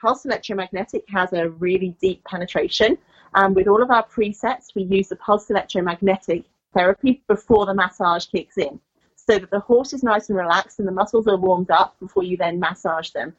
pulse 0.00 0.26
electromagnetic 0.26 1.04
has 1.08 1.32
a 1.32 1.48
really 1.48 1.96
deep 2.00 2.22
penetration. 2.24 2.98
And 3.34 3.56
with 3.56 3.66
all 3.66 3.82
of 3.82 3.90
our 3.90 4.06
presets, 4.06 4.74
we 4.74 4.82
use 4.82 5.08
the 5.08 5.16
pulse 5.16 5.48
electromagnetic 5.48 6.44
therapy 6.74 7.22
before 7.28 7.64
the 7.64 7.74
massage 7.74 8.26
kicks 8.26 8.58
in 8.58 8.78
so 9.14 9.38
that 9.38 9.50
the 9.50 9.60
horse 9.60 9.94
is 9.94 10.02
nice 10.02 10.28
and 10.28 10.38
relaxed 10.38 10.78
and 10.78 10.86
the 10.86 10.92
muscles 10.92 11.26
are 11.26 11.38
warmed 11.38 11.70
up 11.70 11.98
before 11.98 12.22
you 12.22 12.36
then 12.36 12.60
massage 12.60 13.10
them. 13.10 13.34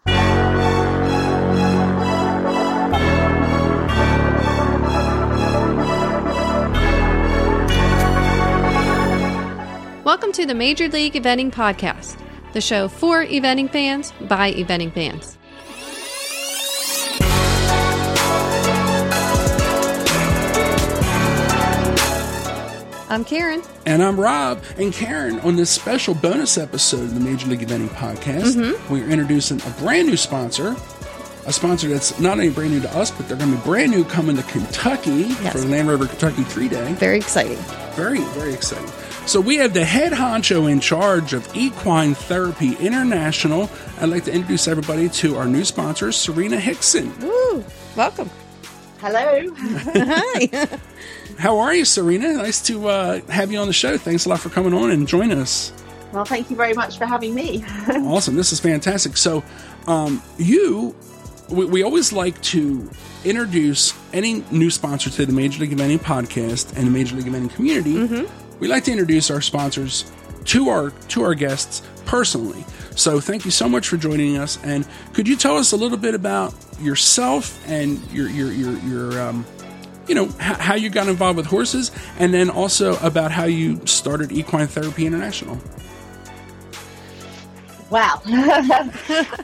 Welcome 10.03 10.31
to 10.31 10.45
the 10.45 10.55
Major 10.55 10.87
League 10.87 11.13
Eventing 11.13 11.51
Podcast, 11.51 12.17
the 12.53 12.61
show 12.61 12.87
for 12.87 13.23
eventing 13.25 13.69
fans 13.69 14.11
by 14.21 14.53
eventing 14.53 14.93
fans. 14.93 15.37
I'm 23.09 23.23
Karen. 23.23 23.61
And 23.85 24.03
I'm 24.03 24.19
Rob. 24.19 24.61
And 24.77 24.91
Karen, 24.93 25.39
on 25.41 25.55
this 25.55 25.69
special 25.69 26.13
bonus 26.13 26.57
episode 26.57 27.03
of 27.03 27.13
the 27.13 27.19
Major 27.21 27.47
League 27.47 27.61
Eventing 27.61 27.87
Podcast, 27.89 28.55
Mm-hmm. 28.55 28.91
we're 28.93 29.07
introducing 29.07 29.61
a 29.61 29.69
brand 29.79 30.07
new 30.07 30.17
sponsor. 30.17 30.75
A 31.45 31.53
sponsor 31.53 31.87
that's 31.87 32.19
not 32.19 32.33
only 32.33 32.49
brand 32.49 32.71
new 32.71 32.81
to 32.81 32.97
us, 32.97 33.09
but 33.09 33.29
they're 33.29 33.37
going 33.37 33.51
to 33.51 33.57
be 33.57 33.63
brand 33.63 33.91
new 33.91 34.03
coming 34.03 34.35
to 34.35 34.43
Kentucky 34.43 35.11
Yes. 35.41 35.53
for 35.53 35.59
the 35.59 35.67
Land 35.67 35.87
Rover 35.87 36.05
Kentucky 36.05 36.43
Three 36.43 36.67
Day. 36.67 36.91
Very 36.95 37.17
exciting. 37.17 37.55
Very, 37.95 38.19
very 38.19 38.53
exciting. 38.53 38.87
So 39.25 39.39
we 39.39 39.55
have 39.55 39.73
the 39.73 39.85
head 39.85 40.11
honcho 40.11 40.69
in 40.69 40.81
charge 40.81 41.31
of 41.31 41.47
Equine 41.55 42.13
Therapy 42.15 42.75
International. 42.75 43.69
I'd 44.01 44.09
like 44.09 44.25
to 44.25 44.33
introduce 44.33 44.67
everybody 44.67 45.07
to 45.09 45.37
our 45.37 45.45
new 45.45 45.63
sponsor, 45.63 46.11
Serena 46.11 46.59
Hickson. 46.59 47.17
Woo! 47.21 47.63
Welcome. 47.95 48.29
Hello. 48.99 49.53
Hi. 49.55 50.79
How 51.37 51.59
are 51.59 51.73
you, 51.73 51.85
Serena? 51.85 52.33
Nice 52.33 52.61
to 52.63 52.87
uh, 52.87 53.21
have 53.29 53.51
you 53.51 53.59
on 53.59 53.67
the 53.67 53.73
show. 53.73 53.97
Thanks 53.97 54.25
a 54.25 54.29
lot 54.29 54.39
for 54.39 54.49
coming 54.49 54.73
on 54.73 54.89
and 54.89 55.07
joining 55.07 55.37
us. 55.37 55.71
well, 56.11 56.25
thank 56.25 56.49
you 56.49 56.55
very 56.55 56.73
much 56.73 56.97
for 56.97 57.05
having 57.05 57.35
me. 57.35 57.63
Awesome. 57.89 58.35
This 58.35 58.51
is 58.51 58.59
fantastic. 58.59 59.15
So, 59.17 59.43
um, 59.85 60.21
you, 60.37 60.95
we, 61.49 61.65
we 61.65 61.83
always 61.83 62.11
like 62.11 62.41
to 62.43 62.89
introduce 63.23 63.93
any 64.13 64.43
new 64.51 64.69
sponsor 64.71 65.09
to 65.11 65.25
the 65.25 65.33
Major 65.33 65.61
League 65.61 65.75
Eventing 65.77 65.99
podcast 65.99 66.75
and 66.75 66.87
the 66.87 66.91
Major 66.91 67.15
League 67.15 67.27
Eventing 67.27 67.53
community. 67.53 68.27
We 68.59 68.67
like 68.67 68.83
to 68.85 68.91
introduce 68.91 69.29
our 69.29 69.41
sponsors 69.41 70.11
to 70.45 70.69
our 70.69 70.89
to 71.09 71.21
our 71.23 71.35
guests 71.35 71.83
personally. 72.05 72.65
So, 72.97 73.19
thank 73.19 73.45
you 73.45 73.51
so 73.51 73.69
much 73.69 73.87
for 73.87 73.95
joining 73.95 74.37
us. 74.37 74.57
And 74.63 74.85
could 75.13 75.27
you 75.27 75.35
tell 75.35 75.55
us 75.55 75.71
a 75.71 75.77
little 75.77 75.99
bit 75.99 76.15
about 76.15 76.55
yourself 76.81 77.63
and 77.69 78.01
your 78.11 78.27
your 78.27 78.51
your 78.51 78.77
your 78.79 79.21
um, 79.21 79.45
you 80.07 80.15
know 80.15 80.25
h- 80.25 80.31
how 80.39 80.73
you 80.73 80.89
got 80.89 81.07
involved 81.07 81.37
with 81.37 81.45
horses, 81.45 81.91
and 82.17 82.33
then 82.33 82.49
also 82.49 82.97
about 83.05 83.31
how 83.31 83.45
you 83.45 83.85
started 83.85 84.31
Equine 84.31 84.65
Therapy 84.65 85.05
International. 85.05 85.59
Wow. 87.91 88.19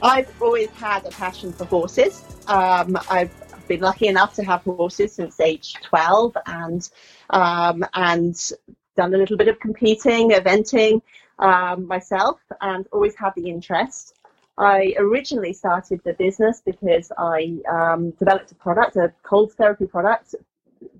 I've 0.02 0.30
always 0.42 0.70
had 0.70 1.06
a 1.06 1.10
passion 1.10 1.52
for 1.52 1.64
horses. 1.64 2.24
Um, 2.48 2.98
I've 3.08 3.30
been 3.68 3.80
lucky 3.80 4.08
enough 4.08 4.34
to 4.34 4.44
have 4.44 4.62
horses 4.62 5.14
since 5.14 5.40
age 5.40 5.74
12 5.84 6.36
and, 6.44 6.90
um, 7.30 7.86
and 7.94 8.52
done 8.96 9.14
a 9.14 9.16
little 9.16 9.38
bit 9.38 9.48
of 9.48 9.58
competing, 9.60 10.30
eventing 10.30 11.00
um, 11.38 11.86
myself, 11.86 12.40
and 12.60 12.86
always 12.92 13.14
had 13.16 13.32
the 13.36 13.48
interest. 13.48 14.14
I 14.56 14.94
originally 14.98 15.52
started 15.52 16.00
the 16.04 16.12
business 16.12 16.62
because 16.64 17.10
I 17.18 17.58
um, 17.70 18.10
developed 18.12 18.52
a 18.52 18.54
product, 18.54 18.96
a 18.96 19.12
cold 19.22 19.52
therapy 19.54 19.86
product, 19.86 20.34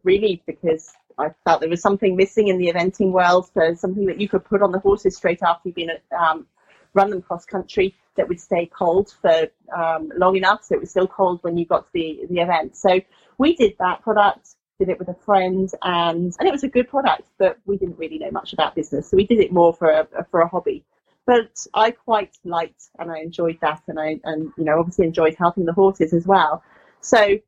really 0.02 0.42
because 0.46 0.92
I 1.18 1.30
felt 1.44 1.60
there 1.60 1.70
was 1.70 1.80
something 1.80 2.16
missing 2.16 2.48
in 2.48 2.58
the 2.58 2.72
eventing 2.72 3.12
world, 3.12 3.48
so 3.54 3.74
something 3.74 4.06
that 4.06 4.20
you 4.20 4.28
could 4.28 4.44
put 4.44 4.62
on 4.62 4.72
the 4.72 4.80
horses 4.80 5.16
straight 5.16 5.42
after 5.42 5.68
you've 5.68 5.76
been 5.76 5.90
um, 6.18 6.46
run 6.94 7.10
them 7.10 7.22
cross 7.22 7.44
country 7.44 7.94
that 8.16 8.28
would 8.28 8.40
stay 8.40 8.66
cold 8.66 9.14
for 9.20 9.48
um, 9.76 10.10
long 10.16 10.36
enough 10.36 10.62
so 10.62 10.74
it 10.74 10.80
was 10.80 10.90
still 10.90 11.08
cold 11.08 11.40
when 11.42 11.58
you 11.58 11.66
got 11.66 11.84
to 11.86 11.90
the, 11.92 12.20
the 12.30 12.40
event. 12.40 12.76
So 12.76 13.00
we 13.38 13.56
did 13.56 13.74
that 13.80 14.02
product, 14.02 14.54
did 14.78 14.88
it 14.88 14.98
with 14.98 15.08
a 15.08 15.14
friend, 15.14 15.70
and, 15.82 16.34
and 16.38 16.48
it 16.48 16.52
was 16.52 16.64
a 16.64 16.68
good 16.68 16.88
product, 16.88 17.28
but 17.38 17.58
we 17.64 17.76
didn't 17.76 17.98
really 17.98 18.18
know 18.18 18.30
much 18.30 18.52
about 18.52 18.74
business. 18.74 19.10
So 19.10 19.16
we 19.16 19.26
did 19.26 19.38
it 19.38 19.52
more 19.52 19.72
for 19.72 19.88
a, 19.88 20.26
for 20.30 20.40
a 20.40 20.48
hobby. 20.48 20.84
But 21.26 21.66
I 21.72 21.90
quite 21.90 22.36
liked 22.44 22.90
and 22.98 23.10
I 23.10 23.20
enjoyed 23.20 23.58
that, 23.62 23.82
and 23.88 23.98
I 23.98 24.20
and 24.24 24.52
you 24.58 24.64
know 24.64 24.78
obviously 24.78 25.06
enjoyed 25.06 25.34
helping 25.38 25.64
the 25.64 25.72
horses 25.72 26.12
as 26.12 26.26
well. 26.26 26.62
So 27.00 27.38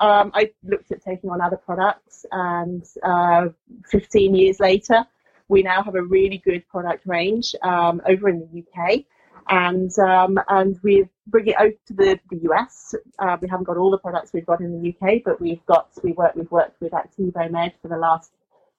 um, 0.00 0.30
I 0.34 0.50
looked 0.62 0.92
at 0.92 1.02
taking 1.02 1.30
on 1.30 1.40
other 1.40 1.56
products, 1.56 2.26
and 2.30 2.84
uh, 3.02 3.48
15 3.90 4.34
years 4.34 4.60
later, 4.60 5.06
we 5.48 5.62
now 5.62 5.82
have 5.82 5.94
a 5.94 6.02
really 6.02 6.38
good 6.38 6.66
product 6.68 7.06
range 7.06 7.54
um, 7.62 8.02
over 8.06 8.28
in 8.28 8.40
the 8.40 8.62
UK, 8.62 9.04
and 9.48 9.96
um, 9.98 10.38
and 10.48 10.78
we 10.82 11.08
bring 11.26 11.48
it 11.48 11.56
over 11.58 11.74
to 11.86 11.94
the, 11.94 12.20
the 12.30 12.50
US. 12.50 12.94
Uh, 13.18 13.36
we 13.40 13.48
haven't 13.48 13.64
got 13.66 13.76
all 13.76 13.90
the 13.90 13.98
products 13.98 14.32
we've 14.32 14.46
got 14.46 14.60
in 14.60 14.80
the 14.80 14.90
UK, 14.90 15.22
but 15.24 15.40
we've 15.40 15.64
got 15.66 15.88
we 16.02 16.12
work 16.12 16.34
we've 16.34 16.50
worked 16.50 16.80
with 16.80 16.92
Activo 16.92 17.50
Med 17.50 17.72
for 17.82 17.88
the 17.88 17.96
last 17.96 18.32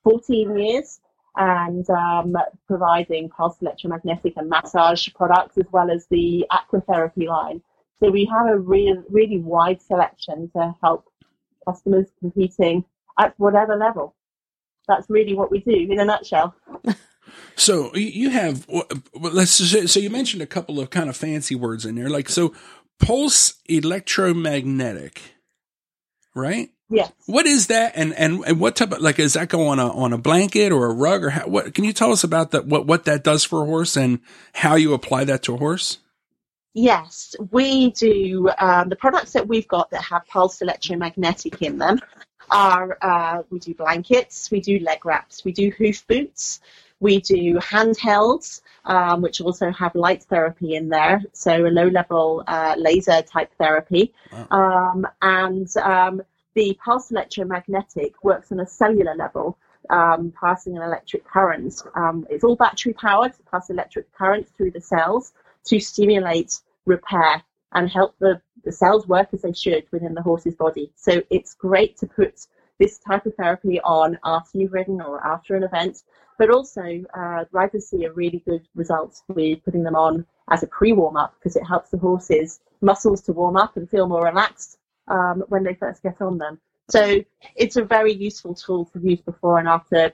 14 0.04 0.58
years. 0.58 1.00
And 1.38 1.90
um, 1.90 2.36
providing 2.68 3.30
pulse 3.30 3.56
electromagnetic 3.62 4.34
and 4.36 4.50
massage 4.50 5.08
products 5.16 5.58
as 5.58 5.64
well 5.72 5.90
as 5.90 6.06
the 6.08 6.46
aquatherapy 6.52 7.26
line. 7.26 7.62
So 8.02 8.12
we 8.12 8.26
have 8.26 8.48
a 8.48 8.60
real, 8.60 9.02
really 9.10 9.38
wide 9.38 9.82
selection 9.82 10.52
to 10.58 10.76
help 10.84 11.06
customers 11.66 12.08
competing 12.20 12.84
at 13.18 13.34
whatever 13.38 13.76
level. 13.78 14.16
That's 14.88 15.10
really 15.10 15.36
what 15.36 15.52
we 15.52 15.60
do 15.60 15.72
in 15.72 16.00
a 16.00 16.06
nutshell. 16.06 16.56
So 17.56 17.94
you- 17.96 18.02
you 18.02 18.30
have 18.30 18.68
let's 19.14 19.58
just, 19.58 19.94
so 19.94 20.00
you 20.00 20.10
mentioned 20.10 20.42
a 20.42 20.48
couple 20.48 20.80
of 20.80 20.90
kind 20.90 21.10
of 21.10 21.18
fancy 21.18 21.56
words 21.56 21.86
in 21.86 21.96
there, 21.96 22.10
like 22.10 22.30
so 22.30 22.54
pulse 23.00 23.56
electromagnetic, 23.68 25.22
right? 26.36 26.70
Yes. 26.90 27.12
What 27.26 27.46
is 27.46 27.68
that, 27.68 27.94
and 27.96 28.14
and 28.16 28.44
and 28.46 28.60
what 28.60 28.76
type 28.76 28.92
of 28.92 29.00
like 29.02 29.18
is 29.18 29.34
that 29.34 29.48
go 29.48 29.68
on 29.68 29.80
a 29.80 29.90
on 29.90 30.12
a 30.12 30.18
blanket 30.18 30.74
or 30.74 30.88
a 30.88 30.94
rug 30.94 31.24
or 31.24 31.30
how, 31.30 31.48
what? 31.48 31.74
Can 31.74 31.86
you 31.86 31.94
tell 31.94 32.12
us 32.12 32.24
about 32.26 32.52
that? 32.52 32.66
What 32.66 32.86
what 32.86 33.06
that 33.06 33.24
does 33.24 33.46
for 33.46 33.64
a 33.64 33.66
horse 33.66 33.96
and 33.96 34.20
how 34.54 34.76
you 34.76 34.94
apply 34.94 35.24
that 35.26 35.42
to 35.44 35.54
a 35.54 35.58
horse? 35.58 36.00
Yes, 36.74 37.36
we 37.52 37.92
do. 37.92 38.50
Um, 38.58 38.90
the 38.90 38.96
products 38.98 39.32
that 39.34 39.48
we've 39.48 39.68
got 39.68 39.90
that 39.92 40.04
have 40.04 40.26
pulse 40.28 40.62
electromagnetic 40.62 41.62
in 41.62 41.78
them 41.78 42.00
are 42.50 42.98
uh, 43.02 43.44
we 43.50 43.60
do 43.60 43.74
blankets, 43.74 44.52
we 44.52 44.60
do 44.60 44.80
leg 44.80 45.06
wraps, 45.06 45.46
we 45.46 45.54
do 45.54 45.70
hoof 45.72 46.06
boots, 46.08 46.60
we 47.02 47.20
do 47.20 47.56
handhelds, 47.56 48.62
um, 48.86 49.22
which 49.22 49.42
also 49.42 49.72
have 49.72 49.94
light 49.96 50.24
therapy 50.24 50.76
in 50.76 50.88
there, 50.88 51.22
so 51.34 51.66
a 51.66 51.74
low 51.80 51.88
level 51.88 52.44
uh, 52.48 52.76
laser 52.78 53.22
type 53.24 53.52
therapy. 53.58 54.14
Um, 54.52 55.06
and 55.22 55.76
um, 55.78 56.22
the 56.54 56.78
pulse 56.86 57.12
electromagnetic 57.12 58.24
works 58.24 58.52
on 58.54 58.62
a 58.62 58.68
cellular 58.68 59.16
level. 59.16 59.58
Um, 59.90 60.32
passing 60.40 60.78
an 60.78 60.84
electric 60.84 61.26
current. 61.26 61.82
Um, 61.96 62.26
it's 62.30 62.46
all 62.46 62.56
battery 62.56 62.94
powered, 62.94 63.34
pass 63.50 63.70
electric 63.70 64.14
current 64.14 64.48
through 64.56 64.72
the 64.72 64.80
cells 64.80 65.34
to 65.66 65.80
stimulate 65.80 66.62
repair 66.86 67.44
and 67.74 67.90
help 67.90 68.16
the, 68.20 68.40
the 68.64 68.72
cells 68.72 69.08
work 69.08 69.30
as 69.34 69.42
they 69.42 69.54
should 69.54 69.86
within 69.92 70.14
the 70.14 70.22
horse's 70.22 70.56
body. 70.56 70.92
So 70.96 71.24
it's 71.30 71.56
great 71.56 71.98
to 71.98 72.08
put 72.08 72.48
this 72.80 73.00
type 73.00 73.26
of 73.26 73.36
therapy 73.36 73.82
on 73.82 74.18
after 74.24 74.60
you've 74.60 74.74
ridden 74.74 75.02
or 75.02 75.26
after 75.26 75.56
an 75.56 75.64
event, 75.64 76.04
but 76.42 76.50
also 76.50 77.04
uh, 77.14 77.46
riders 77.52 77.86
see 77.90 78.04
a 78.06 78.12
really 78.14 78.40
good 78.48 78.68
result 78.74 79.22
with 79.28 79.64
putting 79.64 79.84
them 79.84 79.96
on 79.96 80.26
as 80.50 80.64
a 80.64 80.68
pre-warm 80.68 81.16
up 81.16 81.36
because 81.36 81.56
it 81.56 81.64
helps 81.64 81.92
the 81.92 82.00
horses 82.00 82.62
muscles 82.82 83.22
to 83.22 83.32
warm 83.32 83.56
up 83.56 83.78
and 83.78 83.88
feel 83.88 84.08
more 84.08 84.24
relaxed 84.24 84.80
um, 85.08 85.44
when 85.50 85.64
they 85.64 85.76
first 85.76 86.02
get 86.02 86.20
on 86.20 86.40
them. 86.40 86.60
So 86.90 87.24
it's 87.56 87.76
a 87.76 87.84
very 87.84 88.12
useful 88.12 88.56
tool 88.56 88.86
to 88.86 89.00
use 89.00 89.22
before 89.22 89.60
and 89.60 89.68
after 89.68 90.14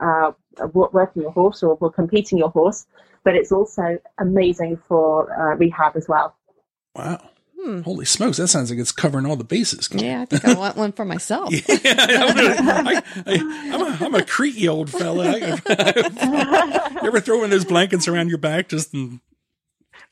uh, 0.00 0.32
working 0.72 1.22
your 1.22 1.30
horse 1.30 1.62
or, 1.62 1.78
or 1.80 1.92
competing 1.92 2.38
your 2.38 2.50
horse, 2.50 2.88
but 3.22 3.36
it's 3.36 3.52
also 3.52 3.96
amazing 4.18 4.76
for 4.88 5.32
uh, 5.32 5.54
rehab 5.54 5.96
as 5.96 6.08
well. 6.08 6.34
Wow. 6.96 7.20
Hmm. 7.62 7.82
Holy 7.82 8.04
smokes, 8.06 8.38
that 8.38 8.48
sounds 8.48 8.70
like 8.70 8.78
it's 8.78 8.92
covering 8.92 9.26
all 9.26 9.36
the 9.36 9.44
bases. 9.44 9.88
Yeah, 9.92 10.22
I 10.22 10.24
think 10.24 10.44
I 10.46 10.54
want 10.58 10.76
one 10.76 10.92
for 10.92 11.04
myself. 11.04 11.52
Yeah, 11.52 11.60
I'm, 11.84 12.38
a, 12.38 13.02
I, 13.26 13.34
am 13.74 13.82
a, 13.82 14.04
I'm 14.06 14.14
a 14.14 14.24
creaky 14.24 14.66
old 14.66 14.88
fella. 14.88 15.28
I, 15.68 16.98
you 17.02 17.08
ever 17.08 17.20
throw 17.20 17.44
in 17.44 17.50
those 17.50 17.66
blankets 17.66 18.08
around 18.08 18.28
your 18.28 18.38
back 18.38 18.68
just 18.68 18.94
and 18.94 19.20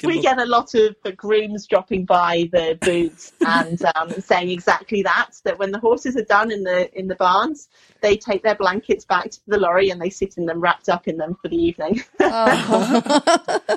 we 0.04 0.20
get 0.20 0.38
a 0.38 0.46
lot 0.46 0.74
of 0.74 0.96
the 1.02 1.12
grooms 1.12 1.66
dropping 1.66 2.04
by 2.04 2.48
the 2.52 2.78
booths 2.80 3.32
and 3.40 3.80
um, 3.96 4.10
saying 4.20 4.50
exactly 4.50 5.02
that. 5.02 5.30
That 5.44 5.58
when 5.58 5.70
the 5.70 5.78
horses 5.78 6.16
are 6.16 6.24
done 6.24 6.50
in 6.50 6.62
the 6.62 6.96
in 6.98 7.08
the 7.08 7.16
barns, 7.16 7.68
they 8.00 8.16
take 8.16 8.42
their 8.42 8.54
blankets 8.54 9.04
back 9.04 9.30
to 9.30 9.40
the 9.46 9.58
lorry 9.58 9.90
and 9.90 10.00
they 10.00 10.10
sit 10.10 10.36
in 10.36 10.46
them, 10.46 10.60
wrapped 10.60 10.88
up 10.88 11.08
in 11.08 11.16
them 11.16 11.36
for 11.40 11.48
the 11.48 11.56
evening. 11.56 12.02
Oh. 12.20 13.64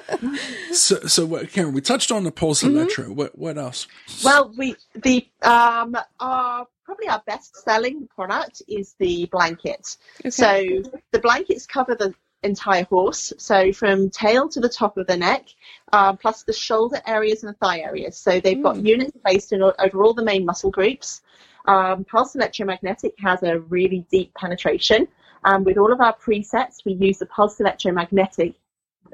So, 0.71 1.00
so 1.01 1.25
what, 1.25 1.51
Karen? 1.51 1.73
We 1.73 1.81
touched 1.81 2.12
on 2.12 2.24
the 2.24 2.31
Pulse 2.31 2.63
Mm-hmm. 2.63 2.77
Electro. 2.77 3.12
What, 3.12 3.38
what 3.38 3.57
else? 3.57 3.88
Well, 4.24 4.53
we 4.57 4.75
the 4.95 5.27
um 5.41 5.95
our 6.19 6.67
probably 6.85 7.07
our 7.07 7.21
best 7.25 7.56
selling 7.63 8.07
product 8.13 8.62
is 8.67 8.95
the 9.00 9.25
blanket. 9.31 9.97
So 10.29 10.63
the 11.12 11.19
blankets 11.19 11.65
cover 11.65 11.95
the 11.95 12.13
entire 12.43 12.85
horse, 12.85 13.33
so 13.38 13.71
from 13.71 14.09
tail 14.09 14.49
to 14.49 14.59
the 14.59 14.69
top 14.69 14.97
of 14.97 15.07
the 15.07 15.17
neck, 15.17 15.45
um, 15.93 16.17
plus 16.17 16.43
the 16.43 16.53
shoulder 16.53 16.99
areas 17.05 17.43
and 17.43 17.53
the 17.53 17.57
thigh 17.57 17.79
areas. 17.79 18.17
So 18.17 18.39
they've 18.39 18.61
got 18.61 18.77
units 18.77 19.17
placed 19.23 19.53
in 19.53 19.61
over 19.61 20.03
all 20.03 20.13
the 20.13 20.23
main 20.23 20.45
muscle 20.45 20.71
groups. 20.71 21.21
Um, 21.65 22.03
pulse 22.05 22.35
electromagnetic 22.35 23.13
has 23.19 23.43
a 23.43 23.59
really 23.59 24.05
deep 24.11 24.33
penetration. 24.33 25.07
Um, 25.43 25.63
with 25.63 25.77
all 25.77 25.91
of 25.91 26.01
our 26.01 26.15
presets, 26.15 26.85
we 26.85 26.93
use 26.93 27.19
the 27.19 27.25
pulse 27.27 27.59
electromagnetic 27.59 28.55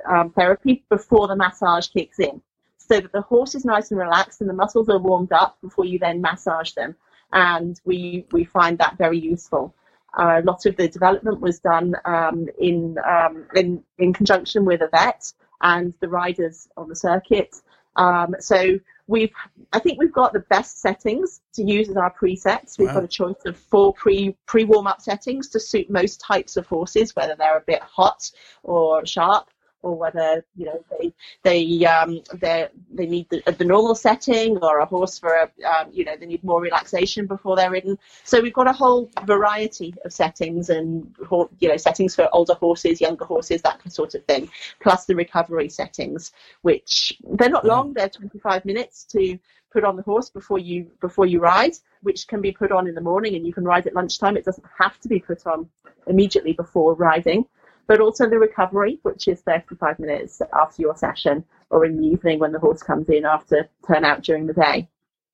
um, 0.06 0.32
therapy 0.32 0.86
before 0.90 1.28
the 1.28 1.36
massage 1.36 1.88
kicks 1.88 2.20
in 2.20 2.42
so 2.78 3.02
that 3.02 3.12
the 3.12 3.22
horse 3.22 3.56
is 3.56 3.66
nice 3.66 3.92
and 3.92 4.00
relaxed 4.00 4.42
and 4.42 4.50
the 4.50 4.54
muscles 4.54 4.90
are 4.90 5.00
warmed 5.00 5.32
up 5.32 5.58
before 5.62 5.86
you 5.86 6.00
then 6.00 6.22
massage 6.22 6.72
them. 6.72 6.96
And 7.34 7.80
we 7.84 8.26
we 8.32 8.46
find 8.46 8.78
that 8.78 8.98
very 8.98 9.20
useful. 9.20 9.76
Uh, 10.18 10.42
a 10.42 10.46
lot 10.46 10.66
of 10.66 10.76
the 10.78 10.88
development 10.88 11.40
was 11.40 11.60
done 11.60 11.96
um, 12.06 12.48
in, 12.60 12.98
um, 13.08 13.46
in 13.56 13.84
in 14.00 14.14
conjunction 14.14 14.66
with 14.66 14.82
a 14.82 14.90
vet 14.90 15.32
and 15.62 15.94
the 16.02 16.08
riders 16.08 16.68
on 16.78 16.90
the 16.90 16.96
circuit. 16.96 17.56
Um, 17.96 18.36
so 18.40 18.80
we've 19.08 19.32
I 19.74 19.80
think 19.80 20.00
we've 20.00 20.14
got 20.14 20.34
the 20.34 20.40
best 20.42 20.82
settings 20.82 21.42
to 21.54 21.64
use 21.64 21.90
as 21.90 21.98
our 21.98 22.14
presets. 22.14 22.78
We've 22.78 22.88
Wow. 22.90 22.96
got 22.96 23.04
a 23.04 23.08
choice 23.08 23.46
of 23.46 23.58
four 23.58 23.94
pre 23.94 24.36
pre 24.46 24.64
warm 24.64 24.88
up 24.88 25.02
settings 25.02 25.50
to 25.50 25.60
suit 25.60 25.90
most 25.90 26.20
types 26.20 26.58
of 26.58 26.68
horses, 26.68 27.16
whether 27.16 27.36
they're 27.36 27.58
a 27.58 27.64
bit 27.66 27.82
hot 27.82 28.32
or 28.64 29.06
sharp 29.06 29.50
or 29.82 29.96
whether 29.96 30.44
you 30.56 30.66
know 30.66 30.84
they 30.92 31.14
they 31.44 31.86
um 31.86 32.22
they 32.36 32.68
they 32.94 33.06
need 33.06 33.30
the, 33.30 33.42
the 33.58 33.64
normal 33.64 33.96
setting 33.96 34.58
or 34.58 34.80
a 34.80 34.86
horse 34.86 35.18
for 35.20 35.34
a 35.34 35.44
um, 35.68 35.90
you 35.92 36.04
know 36.04 36.16
they 36.18 36.26
need 36.26 36.44
more 36.44 36.62
relaxation 36.62 37.26
before 37.26 37.56
they're 37.56 37.72
ridden. 37.72 37.98
So 38.24 38.42
we've 38.42 38.54
got 38.54 38.68
a 38.68 38.74
whole 38.74 39.10
variety 39.26 39.94
of 40.04 40.12
settings 40.14 40.70
and 40.70 41.16
you 41.60 41.70
know 41.70 41.78
settings 41.78 42.16
for 42.16 42.30
older 42.34 42.56
horses 42.56 43.00
younger 43.02 43.26
horses 43.26 43.62
that 43.62 43.80
sort 43.92 44.16
of 44.16 44.24
thing 44.26 44.50
plus 44.82 45.06
the 45.06 45.16
recovery 45.16 45.70
settings 45.70 46.32
which 46.62 47.18
they're 47.34 47.50
not 47.50 47.66
long 47.66 47.94
they're 47.94 48.10
25 48.10 48.66
minutes 48.66 49.04
to 49.06 49.38
put 49.72 49.84
on 49.84 49.96
the 49.96 50.02
horse 50.04 50.30
before 50.30 50.60
you 50.60 50.90
before 51.02 51.26
you 51.26 51.40
ride 51.40 51.74
which 52.02 52.28
can 52.28 52.42
be 52.42 52.52
put 52.52 52.72
on 52.72 52.88
in 52.88 52.96
the 52.96 53.02
morning 53.02 53.36
and 53.36 53.46
you 53.46 53.54
can 53.54 53.66
ride 53.66 53.86
at 53.88 53.94
lunchtime. 53.94 54.38
It 54.38 54.46
doesn't 54.46 54.66
have 54.80 55.00
to 55.02 55.08
be 55.08 55.20
put 55.20 55.46
on 55.46 55.70
immediately 56.08 56.54
before 56.54 56.94
riding 56.96 57.46
but 57.88 58.00
also 58.02 58.30
the 58.30 58.38
recovery, 58.38 59.00
which 59.04 59.28
is 59.28 59.42
35 59.42 60.00
minutes 60.00 60.42
after 60.60 60.82
your 60.82 60.96
session 60.96 61.44
or 61.70 61.86
in 61.86 61.98
the 62.00 62.08
evening 62.08 62.40
when 62.40 62.52
the 62.52 62.60
horse 62.60 62.84
comes 62.84 63.10
in 63.10 63.26
after 63.26 63.68
turnout 63.88 64.24
during 64.24 64.48
the 64.48 64.54
day. 64.54 64.88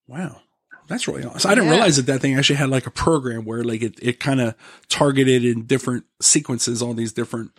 Wow. 0.08 0.42
That's 0.88 1.08
really 1.08 1.24
awesome. 1.24 1.50
I 1.50 1.56
didn't 1.56 1.68
Yeah. 1.70 1.76
realize 1.76 1.96
that 1.98 2.06
that 2.08 2.20
thing 2.22 2.36
actually 2.38 2.58
had 2.58 2.70
like 2.70 2.86
a 2.88 2.92
program 2.92 3.46
where 3.46 3.64
like 3.64 3.82
it, 3.82 4.00
it 4.02 4.20
kind 4.20 4.42
of 4.42 4.56
targeted 4.90 5.46
in 5.46 5.66
different 5.66 6.06
sequences 6.22 6.82
all 6.82 6.94
these 6.94 7.14
different 7.14 7.52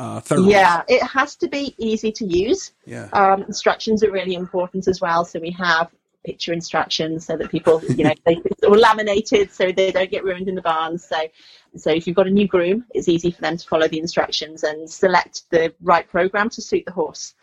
uh 0.00 0.20
therapies. 0.20 0.50
Yeah, 0.50 0.82
it 0.88 1.02
has 1.02 1.36
to 1.36 1.48
be 1.48 1.74
easy 1.78 2.12
to 2.12 2.24
use. 2.24 2.72
Yeah. 2.84 3.08
Um, 3.12 3.42
instructions 3.42 4.02
are 4.04 4.10
really 4.10 4.34
important 4.34 4.86
as 4.88 5.00
well. 5.00 5.24
So 5.24 5.38
we 5.40 5.50
have 5.52 5.90
picture 6.24 6.52
instructions 6.52 7.24
so 7.24 7.36
that 7.36 7.50
people, 7.50 7.82
you 7.84 8.04
know, 8.04 8.14
they 8.24 8.40
it's 8.44 8.62
all 8.64 8.76
laminated 8.76 9.50
so 9.50 9.72
they 9.72 9.92
don't 9.92 10.10
get 10.10 10.24
ruined 10.24 10.48
in 10.48 10.54
the 10.54 10.62
barns. 10.62 11.04
So, 11.04 11.16
so 11.76 11.90
if 11.90 12.06
you've 12.06 12.16
got 12.16 12.26
a 12.26 12.30
new 12.30 12.46
groom, 12.46 12.84
it's 12.90 13.08
easy 13.08 13.30
for 13.30 13.40
them 13.40 13.56
to 13.56 13.66
follow 13.66 13.88
the 13.88 13.98
instructions 13.98 14.64
and 14.64 14.88
select 14.88 15.42
the 15.50 15.74
right 15.80 16.08
program 16.08 16.50
to 16.50 16.62
suit 16.62 16.84
the 16.86 16.92
horse. 16.92 17.34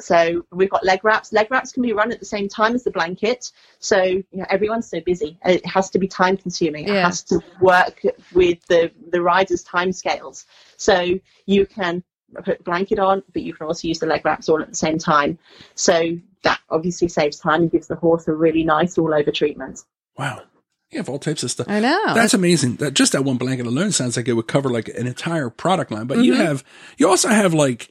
So 0.00 0.44
we've 0.50 0.70
got 0.70 0.84
leg 0.84 1.04
wraps. 1.04 1.32
Leg 1.32 1.48
wraps 1.50 1.72
can 1.72 1.82
be 1.82 1.92
run 1.92 2.10
at 2.10 2.18
the 2.18 2.26
same 2.26 2.48
time 2.48 2.74
as 2.74 2.82
the 2.82 2.90
blanket. 2.90 3.52
So 3.78 4.02
you 4.02 4.26
know 4.32 4.46
everyone's 4.50 4.88
so 4.88 5.00
busy. 5.00 5.38
It 5.44 5.64
has 5.66 5.90
to 5.90 5.98
be 5.98 6.08
time 6.08 6.36
consuming. 6.36 6.88
It 6.88 6.94
has 6.94 7.22
to 7.24 7.40
work 7.60 8.02
with 8.32 8.64
the 8.66 8.90
the 9.10 9.22
rider's 9.22 9.62
time 9.62 9.92
scales. 9.92 10.46
So 10.76 11.18
you 11.46 11.66
can 11.66 12.02
put 12.40 12.58
the 12.58 12.64
blanket 12.64 12.98
on, 12.98 13.22
but 13.32 13.42
you 13.42 13.52
can 13.54 13.66
also 13.66 13.86
use 13.88 13.98
the 13.98 14.06
leg 14.06 14.24
wraps 14.24 14.48
all 14.48 14.60
at 14.62 14.68
the 14.68 14.74
same 14.74 14.98
time. 14.98 15.38
So 15.74 16.18
that 16.44 16.60
obviously 16.70 17.08
saves 17.08 17.38
time 17.38 17.62
and 17.62 17.70
gives 17.70 17.88
the 17.88 17.96
horse 17.96 18.26
a 18.28 18.32
really 18.32 18.64
nice 18.64 18.96
all 18.98 19.12
over 19.12 19.30
treatment. 19.30 19.80
Wow. 20.16 20.42
You 20.90 20.98
have 20.98 21.08
all 21.08 21.18
types 21.18 21.42
of 21.42 21.50
stuff. 21.50 21.68
I 21.70 21.80
know. 21.80 22.14
That's 22.14 22.34
amazing. 22.34 22.76
That 22.76 22.94
just 22.94 23.12
that 23.12 23.24
one 23.24 23.36
blanket 23.38 23.66
alone 23.66 23.92
sounds 23.92 24.16
like 24.16 24.28
it 24.28 24.34
would 24.34 24.46
cover 24.48 24.68
like 24.68 24.88
an 24.88 25.06
entire 25.06 25.48
product 25.50 25.90
line. 25.90 26.06
But 26.06 26.18
you 26.18 26.34
Mhm. 26.34 26.44
have 26.44 26.64
you 26.98 27.08
also 27.08 27.28
have 27.28 27.54
like 27.54 27.88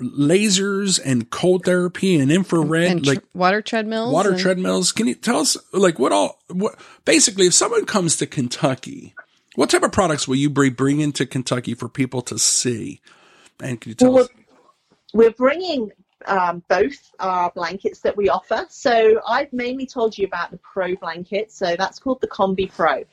lasers 0.00 1.00
and 1.04 1.30
cold 1.30 1.64
therapy 1.64 2.16
and 2.18 2.30
infrared, 2.30 2.90
and 2.90 3.04
tr- 3.04 3.10
like 3.14 3.24
water 3.34 3.62
treadmills. 3.62 4.12
water 4.12 4.30
and- 4.32 4.38
treadmills. 4.40 4.92
Can 4.92 5.06
you 5.06 5.14
tell 5.14 5.38
us 5.38 5.56
like 5.72 5.98
what 5.98 6.12
all 6.12 6.38
what 6.52 6.78
basically 7.04 7.46
if 7.46 7.54
someone 7.54 7.86
comes 7.86 8.16
to 8.16 8.26
Kentucky, 8.26 9.14
what 9.54 9.70
type 9.70 9.82
of 9.82 9.92
products 9.92 10.26
will 10.28 10.36
you 10.36 10.50
bring 10.50 10.72
bring 10.72 11.00
into 11.00 11.26
Kentucky 11.26 11.74
for 11.74 11.88
people 11.88 12.22
to 12.22 12.38
see? 12.38 13.00
And 13.60 13.80
can 13.80 13.90
you 13.90 13.94
tell 13.94 14.12
Well, 14.12 14.24
us? 14.24 14.30
We're 15.14 15.30
bringing 15.30 15.90
um, 16.26 16.62
both 16.68 17.12
our 17.20 17.50
blankets 17.52 18.00
that 18.00 18.16
we 18.16 18.28
offer. 18.28 18.66
So 18.68 19.20
I've 19.26 19.52
mainly 19.52 19.86
told 19.86 20.16
you 20.18 20.26
about 20.26 20.50
the 20.50 20.58
Pro 20.58 20.94
blanket. 20.96 21.52
So 21.52 21.76
that's 21.76 21.98
called 21.98 22.20
the 22.20 22.28
Combi 22.28 22.70
Pro. 22.72 23.04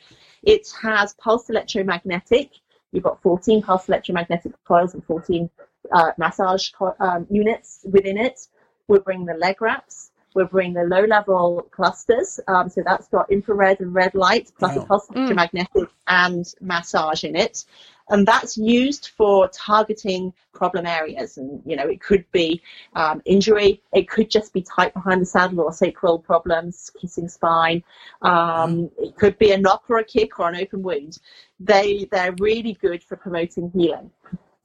It 0.44 0.68
has 0.82 1.14
pulse 1.16 1.50
electromagnetic. 1.50 2.52
You've 2.92 3.04
got 3.04 3.22
14 3.22 3.62
pulse 3.62 3.88
electromagnetic 3.88 4.52
coils 4.66 4.94
and 4.94 5.04
14 5.06 5.50
uh, 5.92 6.12
massage 6.18 6.72
co- 6.72 6.96
um, 7.00 7.28
units 7.30 7.86
within 7.90 8.18
it. 8.18 8.48
We'll 8.88 9.02
bring 9.02 9.26
the 9.26 9.34
leg 9.36 9.62
wraps. 9.62 10.12
We'll 10.36 10.48
bring 10.48 10.74
the 10.74 10.84
low 10.84 11.04
level 11.06 11.68
clusters. 11.72 12.40
Um, 12.48 12.68
so 12.70 12.82
that's 12.86 13.08
got 13.08 13.32
infrared 13.32 13.80
and 13.82 13.94
red 13.94 14.16
light 14.16 14.52
plus 14.58 14.76
Wow. 14.76 14.84
a 14.84 14.86
pulse 14.88 15.08
Mm. 15.08 15.16
electromagnetic 15.16 15.90
and 16.08 16.54
massage 16.60 17.24
in 17.24 17.36
it 17.36 17.66
and 18.14 18.28
that's 18.28 18.58
used 18.58 19.10
for 19.18 19.48
targeting 19.50 20.32
problem 20.54 20.86
areas. 20.86 21.38
And 21.38 21.62
you 21.66 21.76
know 21.76 21.88
it 21.88 22.00
could 22.00 22.26
be 22.32 22.62
um, 22.96 23.22
injury. 23.26 23.82
It 23.92 24.08
could 24.08 24.30
just 24.30 24.54
be 24.54 24.62
tight 24.62 24.94
behind 24.94 25.22
the 25.22 25.26
saddle 25.26 25.62
or 25.62 25.74
sacral 25.74 26.20
problems 26.20 26.92
kissing 27.00 27.28
spine. 27.28 27.84
Um, 28.22 28.92
it 29.00 29.16
could 29.16 29.38
be 29.40 29.52
a 29.52 29.58
knock 29.58 29.84
or 29.90 29.98
a 29.98 30.04
kick 30.04 30.40
or 30.40 30.48
an 30.48 30.56
open 30.56 30.84
wound. 30.84 31.18
They 31.60 32.08
they're 32.12 32.36
really 32.40 32.74
good 32.74 33.04
for 33.04 33.18
promoting 33.18 33.72
healing. 33.72 34.12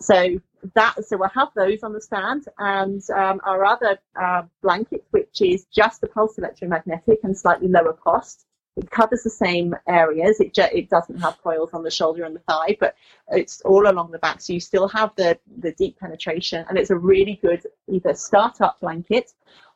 So 0.00 0.38
that 0.74 1.02
so 1.04 1.16
we'll 1.16 1.30
have 1.30 1.48
those 1.56 1.82
on 1.82 1.92
the 1.92 2.00
stand 2.00 2.46
and 2.58 3.02
um, 3.10 3.40
our 3.44 3.64
other 3.64 3.98
uh, 4.20 4.42
blanket 4.60 5.04
which 5.12 5.40
is 5.40 5.66
just 5.66 6.00
the 6.00 6.08
pulse 6.08 6.36
electromagnetic 6.36 7.20
and 7.22 7.36
slightly 7.36 7.68
lower 7.68 7.92
cost 7.92 8.47
it 8.78 8.90
covers 8.90 9.22
the 9.22 9.30
same 9.30 9.74
areas. 9.88 10.40
It, 10.40 10.56
it 10.56 10.88
doesn't 10.88 11.20
have 11.20 11.42
coils 11.42 11.70
on 11.72 11.82
the 11.82 11.90
shoulder 11.90 12.24
and 12.24 12.34
the 12.36 12.40
thigh, 12.40 12.76
but 12.78 12.94
it's 13.28 13.60
all 13.62 13.90
along 13.90 14.12
the 14.12 14.18
back. 14.18 14.40
So 14.40 14.52
you 14.52 14.60
still 14.60 14.88
have 14.88 15.10
the, 15.16 15.38
the 15.58 15.72
deep 15.72 15.98
penetration, 15.98 16.64
and 16.68 16.78
it's 16.78 16.90
a 16.90 16.96
really 16.96 17.38
good 17.42 17.62
either 17.88 18.14
start-up 18.14 18.80
blanket 18.80 19.32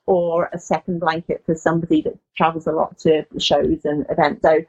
or 0.06 0.50
a 0.52 0.58
second 0.58 1.00
blanket 1.00 1.42
for 1.46 1.54
somebody 1.54 2.02
that 2.02 2.18
travels 2.36 2.66
a 2.66 2.72
lot 2.72 2.98
to 2.98 3.24
shows 3.38 3.84
and 3.84 4.06
events. 4.08 4.42
So 4.42 4.60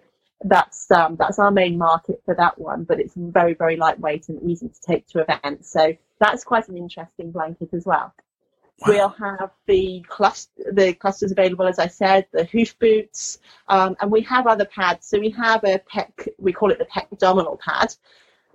that's 0.46 0.91
um, 0.91 1.15
that's 1.15 1.39
our 1.39 1.51
main 1.51 1.77
market 1.77 2.22
for 2.25 2.36
that 2.36 2.60
one, 2.60 2.84
but 2.84 3.00
it's 3.00 3.13
very 3.15 3.53
very 3.53 3.77
lightweight 3.77 4.29
and 4.29 4.41
easy 4.43 4.69
to 4.69 4.81
take 4.81 5.07
to 5.07 5.19
events. 5.19 5.72
So 5.72 5.93
that's 6.19 6.43
quite 6.43 6.67
an 6.69 6.77
interesting 6.77 7.31
blanket 7.31 7.69
as 7.74 7.86
well. 7.86 8.13
We'll 8.86 9.10
have 9.10 9.51
the 9.65 10.03
cluster, 10.08 10.63
the 10.72 10.94
clusters 10.94 11.32
available, 11.32 11.68
as 11.68 11.80
I 11.80 11.88
said, 11.88 12.25
the 12.34 12.44
hoof 12.46 12.77
boots, 12.80 13.39
um, 13.68 13.96
and 14.01 14.12
we 14.12 14.22
have 14.22 14.46
other 14.48 14.65
pads. 14.65 15.08
So 15.08 15.20
we 15.20 15.30
have 15.32 15.63
a 15.63 15.80
pec, 15.80 16.27
we 16.38 16.51
call 16.51 16.72
it 16.72 16.80
the 16.80 16.86
pectominal 16.86 17.60
pad, 17.60 17.96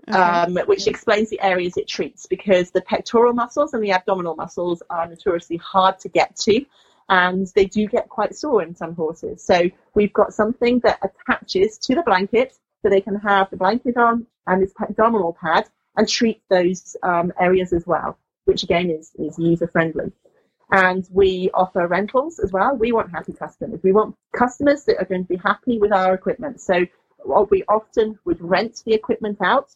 Okay. 0.09 0.21
um, 0.21 0.57
which 0.67 0.87
explains 0.87 1.31
the 1.31 1.41
areas 1.41 1.77
it 1.77 1.87
treats 1.87 2.27
because 2.27 2.71
the 2.71 2.81
pectoral 2.83 3.33
muscles 3.33 3.75
and 3.75 3.83
the 3.83 3.93
abdominal 3.93 4.37
muscles 4.37 4.83
are 4.91 5.07
notoriously 5.07 5.59
hard 5.59 5.99
to 6.01 6.09
get 6.09 6.35
to 6.37 6.65
and 7.09 7.47
they 7.55 7.65
do 7.65 7.87
get 7.87 8.09
quite 8.09 8.35
sore 8.35 8.63
in 8.63 8.75
some 8.75 8.95
horses. 8.95 9.43
So 9.43 9.71
we've 9.95 10.13
got 10.13 10.35
something 10.35 10.81
that 10.81 10.99
attaches 11.03 11.79
to 11.79 11.95
the 11.95 12.03
blanket 12.03 12.59
so 12.83 12.89
they 12.89 13.01
can 13.01 13.17
have 13.17 13.51
the 13.51 13.57
blanket 13.57 13.97
on 13.97 14.27
and 14.47 14.63
this 14.63 14.73
abdominal 14.81 15.37
pad 15.41 15.69
and 15.97 16.09
treat 16.09 16.43
those 16.49 16.97
um, 17.03 17.33
areas 17.41 17.73
as 17.73 17.87
well, 17.87 18.19
which 18.49 18.65
again 18.65 18.91
is, 18.91 19.13
is 19.19 19.39
user 19.39 19.69
friendly. 19.69 20.11
And 20.73 21.09
we 21.13 21.51
offer 21.55 21.87
rentals 21.87 22.39
as 22.41 22.53
well. 22.53 22.77
We 22.77 22.93
want 22.93 23.11
happy 23.11 23.35
customers. 23.35 23.81
We 23.85 23.93
want 23.93 24.17
customers 24.37 24.85
that 24.87 24.99
are 25.01 25.07
going 25.07 25.25
to 25.27 25.29
be 25.29 25.41
happy 25.51 25.79
with 25.79 25.93
our 25.93 26.15
equipment. 26.15 26.61
So 26.61 26.87
what 27.25 27.51
we 27.51 27.65
often 27.69 28.19
would 28.27 28.41
rent 28.41 28.83
the 28.87 28.95
equipment 28.95 29.39
out 29.43 29.69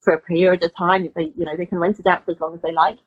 for 0.00 0.14
a 0.14 0.20
period 0.20 0.62
of 0.64 0.74
time. 0.76 1.08
They, 1.16 1.32
you 1.36 1.44
know, 1.46 1.56
they 1.56 1.66
can 1.66 1.78
rent 1.78 2.00
it 2.00 2.06
out 2.06 2.24
for 2.24 2.32
as 2.32 2.40
long 2.40 2.54
as 2.54 2.62
they 2.62 2.72
like. 2.72 2.98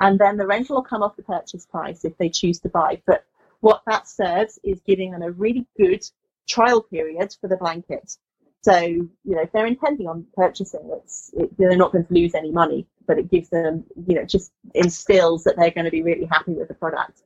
and 0.00 0.18
then 0.18 0.36
the 0.36 0.46
rental 0.46 0.76
will 0.76 0.82
come 0.82 1.02
off 1.02 1.16
the 1.16 1.22
purchase 1.22 1.66
price 1.66 2.04
if 2.04 2.16
they 2.18 2.28
choose 2.28 2.58
to 2.60 2.68
buy. 2.68 3.00
But 3.06 3.24
what 3.60 3.82
that 3.86 4.08
serves 4.08 4.58
is 4.64 4.80
giving 4.86 5.12
them 5.12 5.22
a 5.22 5.30
really 5.30 5.66
good 5.76 6.02
trial 6.48 6.82
period 6.82 7.36
for 7.40 7.48
the 7.48 7.56
blanket. 7.56 8.16
So, 8.62 8.78
you 8.78 9.10
know, 9.24 9.42
if 9.42 9.52
they're 9.52 9.66
intending 9.66 10.06
on 10.06 10.26
purchasing, 10.36 10.90
it's, 11.02 11.30
it, 11.34 11.56
they're 11.56 11.76
not 11.76 11.92
going 11.92 12.04
to 12.04 12.12
lose 12.12 12.34
any 12.34 12.50
money, 12.50 12.86
but 13.06 13.18
it 13.18 13.30
gives 13.30 13.48
them, 13.48 13.84
you 14.06 14.14
know, 14.16 14.24
just 14.24 14.52
instills 14.74 15.44
that 15.44 15.56
they're 15.56 15.70
going 15.70 15.86
to 15.86 15.90
be 15.90 16.02
really 16.02 16.26
happy 16.26 16.52
with 16.52 16.68
the 16.68 16.74
product. 16.74 17.22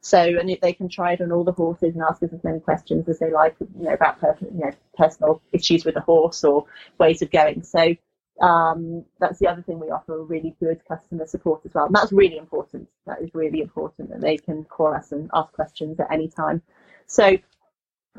So, 0.00 0.18
and 0.18 0.50
if 0.50 0.60
they 0.60 0.72
can 0.72 0.88
try 0.88 1.12
it 1.12 1.20
on 1.20 1.30
all 1.30 1.44
the 1.44 1.52
horses 1.52 1.94
and 1.94 2.02
ask 2.02 2.20
us 2.24 2.32
as 2.32 2.42
many 2.42 2.58
questions 2.58 3.08
as 3.08 3.20
they 3.20 3.30
like, 3.30 3.54
you 3.60 3.84
know, 3.84 3.92
about 3.92 4.18
per- 4.20 4.36
you 4.40 4.58
know, 4.58 4.72
personal 4.98 5.40
issues 5.52 5.84
with 5.84 5.94
the 5.94 6.00
horse 6.00 6.42
or 6.42 6.66
ways 6.98 7.22
of 7.22 7.30
going. 7.30 7.62
So, 7.62 7.94
um, 8.40 9.04
that's 9.20 9.38
the 9.38 9.46
other 9.46 9.62
thing 9.62 9.78
we 9.78 9.90
offer 9.90 10.18
a 10.18 10.22
really 10.24 10.56
good 10.58 10.80
customer 10.88 11.26
support 11.26 11.60
as 11.64 11.74
well. 11.74 11.86
And 11.86 11.94
that's 11.94 12.12
really 12.12 12.38
important. 12.38 12.88
That 13.06 13.22
is 13.22 13.30
really 13.34 13.60
important 13.60 14.10
that 14.10 14.20
they 14.20 14.36
can 14.36 14.64
call 14.64 14.92
us 14.92 15.12
and 15.12 15.30
ask 15.32 15.52
questions 15.52 16.00
at 16.00 16.10
any 16.10 16.26
time. 16.26 16.62
So 17.06 17.36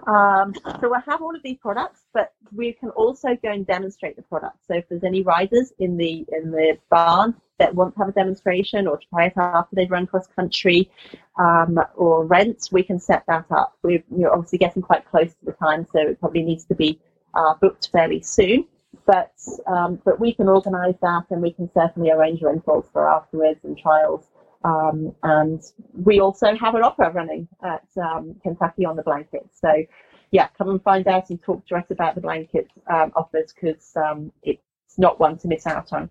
um, 0.07 0.53
so 0.81 0.89
we'll 0.89 1.01
have 1.01 1.21
all 1.21 1.35
of 1.35 1.43
these 1.43 1.57
products, 1.61 2.01
but 2.13 2.33
we 2.51 2.73
can 2.73 2.89
also 2.89 3.37
go 3.41 3.51
and 3.51 3.65
demonstrate 3.65 4.15
the 4.15 4.23
product. 4.23 4.57
So 4.67 4.75
if 4.75 4.89
there's 4.89 5.03
any 5.03 5.21
riders 5.21 5.71
in 5.79 5.97
the 5.97 6.25
in 6.31 6.51
the 6.51 6.77
barn 6.89 7.35
that 7.59 7.75
want 7.75 7.93
to 7.93 7.99
have 7.99 8.09
a 8.09 8.11
demonstration 8.11 8.87
or 8.87 8.99
try 9.09 9.27
it 9.27 9.33
after 9.37 9.75
they've 9.75 9.89
run 9.89 10.07
cross 10.07 10.27
country 10.27 10.89
um, 11.37 11.79
or 11.95 12.25
rent, 12.25 12.69
we 12.71 12.83
can 12.83 12.99
set 12.99 13.23
that 13.27 13.45
up. 13.51 13.77
We're 13.83 14.03
obviously 14.31 14.57
getting 14.57 14.81
quite 14.81 15.09
close 15.09 15.29
to 15.29 15.45
the 15.45 15.53
time, 15.53 15.85
so 15.93 15.99
it 15.99 16.19
probably 16.19 16.43
needs 16.43 16.65
to 16.65 16.75
be 16.75 16.99
uh, 17.35 17.53
booked 17.61 17.89
fairly 17.91 18.21
soon. 18.21 18.65
But 19.05 19.33
um, 19.67 20.01
but 20.03 20.19
we 20.19 20.33
can 20.33 20.49
organise 20.49 20.95
that, 21.01 21.25
and 21.29 21.41
we 21.41 21.51
can 21.51 21.69
certainly 21.73 22.09
arrange 22.09 22.41
rentals 22.41 22.89
for 22.91 23.07
afterwards 23.07 23.59
and 23.63 23.77
trials. 23.77 24.25
Um, 24.63 25.13
and 25.23 25.61
we 25.93 26.19
also 26.19 26.55
have 26.55 26.75
an 26.75 26.83
opera 26.83 27.11
running 27.11 27.47
at 27.63 27.85
um, 28.01 28.35
Kentucky 28.41 28.85
on 28.85 28.95
the 28.95 29.03
blanket. 29.03 29.47
So, 29.53 29.83
yeah, 30.31 30.47
come 30.57 30.69
and 30.69 30.81
find 30.81 31.07
out 31.07 31.29
and 31.29 31.41
talk 31.41 31.65
to 31.67 31.75
us 31.75 31.85
about 31.89 32.15
the 32.15 32.21
blanket 32.21 32.67
um, 32.87 33.11
offers 33.15 33.53
because 33.53 33.91
um, 33.95 34.31
it's 34.41 34.61
not 34.97 35.19
one 35.19 35.37
to 35.39 35.47
miss 35.47 35.67
out 35.67 35.91
on. 35.93 36.09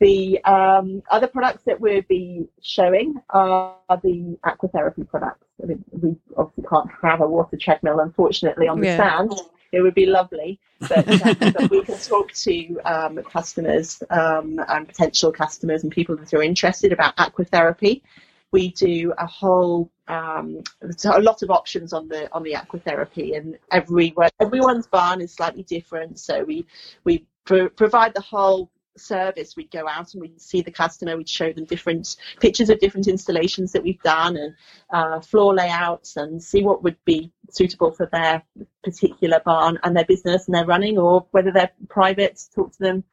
The 0.00 0.42
um, 0.44 1.02
other 1.10 1.26
products 1.26 1.64
that 1.64 1.80
we'll 1.80 2.02
be 2.02 2.46
showing 2.62 3.16
are 3.30 3.74
the 3.90 4.38
aquatherapy 4.44 5.08
products. 5.08 5.48
I 5.60 5.66
mean, 5.66 5.84
we 5.90 6.16
obviously 6.36 6.64
can't 6.70 6.88
have 7.02 7.20
a 7.20 7.26
water 7.26 7.56
treadmill, 7.56 7.98
unfortunately, 7.98 8.68
on 8.68 8.80
the 8.80 8.86
yeah. 8.86 8.96
stand 8.96 9.32
it 9.72 9.80
would 9.80 9.94
be 9.94 10.06
lovely. 10.06 10.58
But, 10.80 11.08
um, 11.42 11.52
but 11.52 11.70
we 11.70 11.84
can 11.84 11.98
talk 11.98 12.32
to 12.32 12.80
um, 12.84 13.22
customers 13.24 14.02
um, 14.10 14.60
and 14.68 14.86
potential 14.86 15.32
customers 15.32 15.82
and 15.82 15.92
people 15.92 16.16
that 16.16 16.32
are 16.34 16.42
interested 16.42 16.92
about 16.92 17.16
aquatherapy. 17.16 18.02
We 18.50 18.70
do 18.70 19.12
a 19.18 19.26
whole 19.26 19.90
um, 20.08 20.62
a 21.04 21.20
lot 21.20 21.42
of 21.42 21.50
options 21.50 21.92
on 21.92 22.08
the 22.08 22.32
on 22.32 22.42
the 22.42 22.54
aquatherapy, 22.54 23.36
and 23.36 23.58
everyone 23.70 24.30
everyone's 24.40 24.86
barn 24.86 25.20
is 25.20 25.34
slightly 25.34 25.64
different. 25.64 26.18
So 26.18 26.44
we 26.44 26.66
we 27.04 27.26
provide 27.44 28.14
the 28.14 28.22
whole 28.22 28.70
service, 29.00 29.56
we'd 29.56 29.70
go 29.70 29.88
out 29.88 30.12
and 30.12 30.20
we'd 30.20 30.40
see 30.40 30.60
the 30.60 30.70
customer, 30.70 31.16
we'd 31.16 31.28
show 31.28 31.52
them 31.52 31.64
different 31.64 32.16
pictures 32.40 32.70
of 32.70 32.78
different 32.80 33.08
installations 33.08 33.72
that 33.72 33.82
we've 33.82 34.02
done 34.02 34.36
and 34.36 34.54
uh, 34.92 35.20
floor 35.20 35.54
layouts 35.54 36.16
and 36.16 36.42
see 36.42 36.62
what 36.62 36.82
would 36.82 36.96
be 37.04 37.32
suitable 37.50 37.90
for 37.90 38.06
their 38.06 38.42
particular 38.84 39.40
barn 39.44 39.78
and 39.82 39.96
their 39.96 40.04
business 40.04 40.46
and 40.46 40.54
their 40.54 40.66
running 40.66 40.98
or 40.98 41.26
whether 41.30 41.50
they're 41.50 41.72
private, 41.88 42.40
talk 42.54 42.72
to 42.72 42.78
them, 42.78 43.04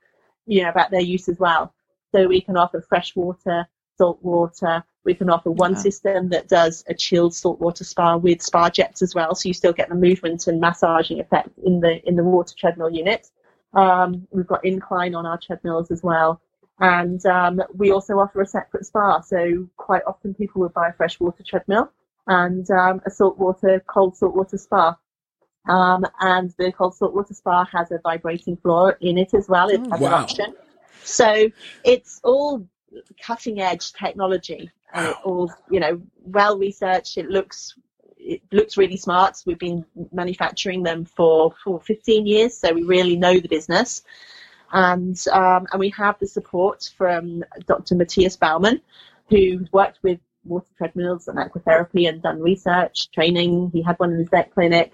you 0.45 0.63
know, 0.63 0.69
about 0.69 0.91
their 0.91 1.01
use 1.01 1.29
as 1.29 1.39
well. 1.39 1.73
So 2.13 2.27
we 2.27 2.41
can 2.41 2.57
offer 2.57 2.81
fresh 2.81 3.15
water, 3.15 3.67
salt 3.97 4.19
water. 4.21 4.83
We 5.03 5.13
can 5.13 5.29
offer 5.29 5.51
one 5.51 5.73
yeah. 5.73 5.79
system 5.79 6.29
that 6.29 6.47
does 6.47 6.83
a 6.87 6.93
chilled 6.93 7.35
saltwater 7.35 7.83
spa 7.83 8.17
with 8.17 8.41
spa 8.41 8.69
jets 8.69 9.01
as 9.01 9.13
well, 9.13 9.35
so 9.35 9.47
you 9.47 9.53
still 9.53 9.73
get 9.73 9.89
the 9.89 9.95
movement 9.95 10.47
and 10.47 10.59
massaging 10.59 11.19
effect 11.19 11.49
in 11.63 11.79
the 11.79 12.05
in 12.07 12.15
the 12.15 12.23
water 12.23 12.55
treadmill 12.57 12.89
unit. 12.89 13.29
Um, 13.75 14.27
we've 14.31 14.47
got 14.47 14.65
incline 14.65 15.15
on 15.15 15.25
our 15.25 15.37
treadmills 15.37 15.91
as 15.91 16.01
well. 16.01 16.41
And 16.79 17.25
um, 17.25 17.61
we 17.73 17.91
also 17.91 18.15
offer 18.15 18.41
a 18.41 18.45
separate 18.45 18.85
spa. 18.85 19.21
So 19.21 19.67
quite 19.77 20.03
often 20.07 20.33
people 20.33 20.61
would 20.61 20.73
buy 20.73 20.89
a 20.89 20.93
freshwater 20.93 21.43
treadmill 21.43 21.91
and 22.27 22.69
um, 22.71 23.01
a 23.05 23.11
saltwater, 23.11 23.81
cold 23.87 24.17
saltwater 24.17 24.57
spa. 24.57 24.97
Um, 25.67 26.05
and 26.19 26.53
the 26.57 26.71
cold 26.71 26.95
saltwater 26.95 27.33
spa 27.33 27.65
has 27.71 27.91
a 27.91 27.99
vibrating 28.03 28.57
floor 28.57 28.97
in 29.01 29.17
it 29.17 29.33
as 29.33 29.47
well. 29.47 29.69
It 29.69 29.79
has 29.91 29.99
wow. 29.99 30.07
an 30.07 30.13
option. 30.13 30.55
So 31.03 31.49
it's 31.83 32.19
all 32.23 32.67
cutting 33.21 33.61
edge 33.61 33.93
technology 33.93 34.71
and 34.93 35.07
it 35.07 35.15
all, 35.23 35.51
you 35.69 35.79
know, 35.79 36.01
well 36.23 36.57
researched. 36.57 37.17
It 37.17 37.29
looks 37.29 37.75
it 38.25 38.41
looks 38.51 38.77
really 38.77 38.97
smart. 38.97 39.41
We've 39.45 39.59
been 39.59 39.85
manufacturing 40.11 40.83
them 40.83 41.05
for, 41.05 41.53
for 41.63 41.79
15 41.79 42.25
years, 42.25 42.57
so 42.57 42.73
we 42.73 42.83
really 42.83 43.15
know 43.15 43.39
the 43.39 43.47
business. 43.47 44.03
And, 44.71 45.17
um, 45.31 45.67
and 45.71 45.79
we 45.79 45.89
have 45.91 46.17
the 46.19 46.27
support 46.27 46.89
from 46.97 47.43
Dr. 47.67 47.95
Matthias 47.95 48.35
Baumann, 48.35 48.81
who's 49.29 49.71
worked 49.71 49.99
with 50.01 50.19
water 50.43 50.67
treadmills 50.77 51.27
and 51.27 51.37
aquatherapy 51.37 52.09
and 52.09 52.21
done 52.21 52.41
research, 52.41 53.11
training. 53.11 53.71
He 53.71 53.81
had 53.81 53.97
one 53.99 54.11
in 54.11 54.19
his 54.19 54.29
vet 54.29 54.53
clinic 54.53 54.93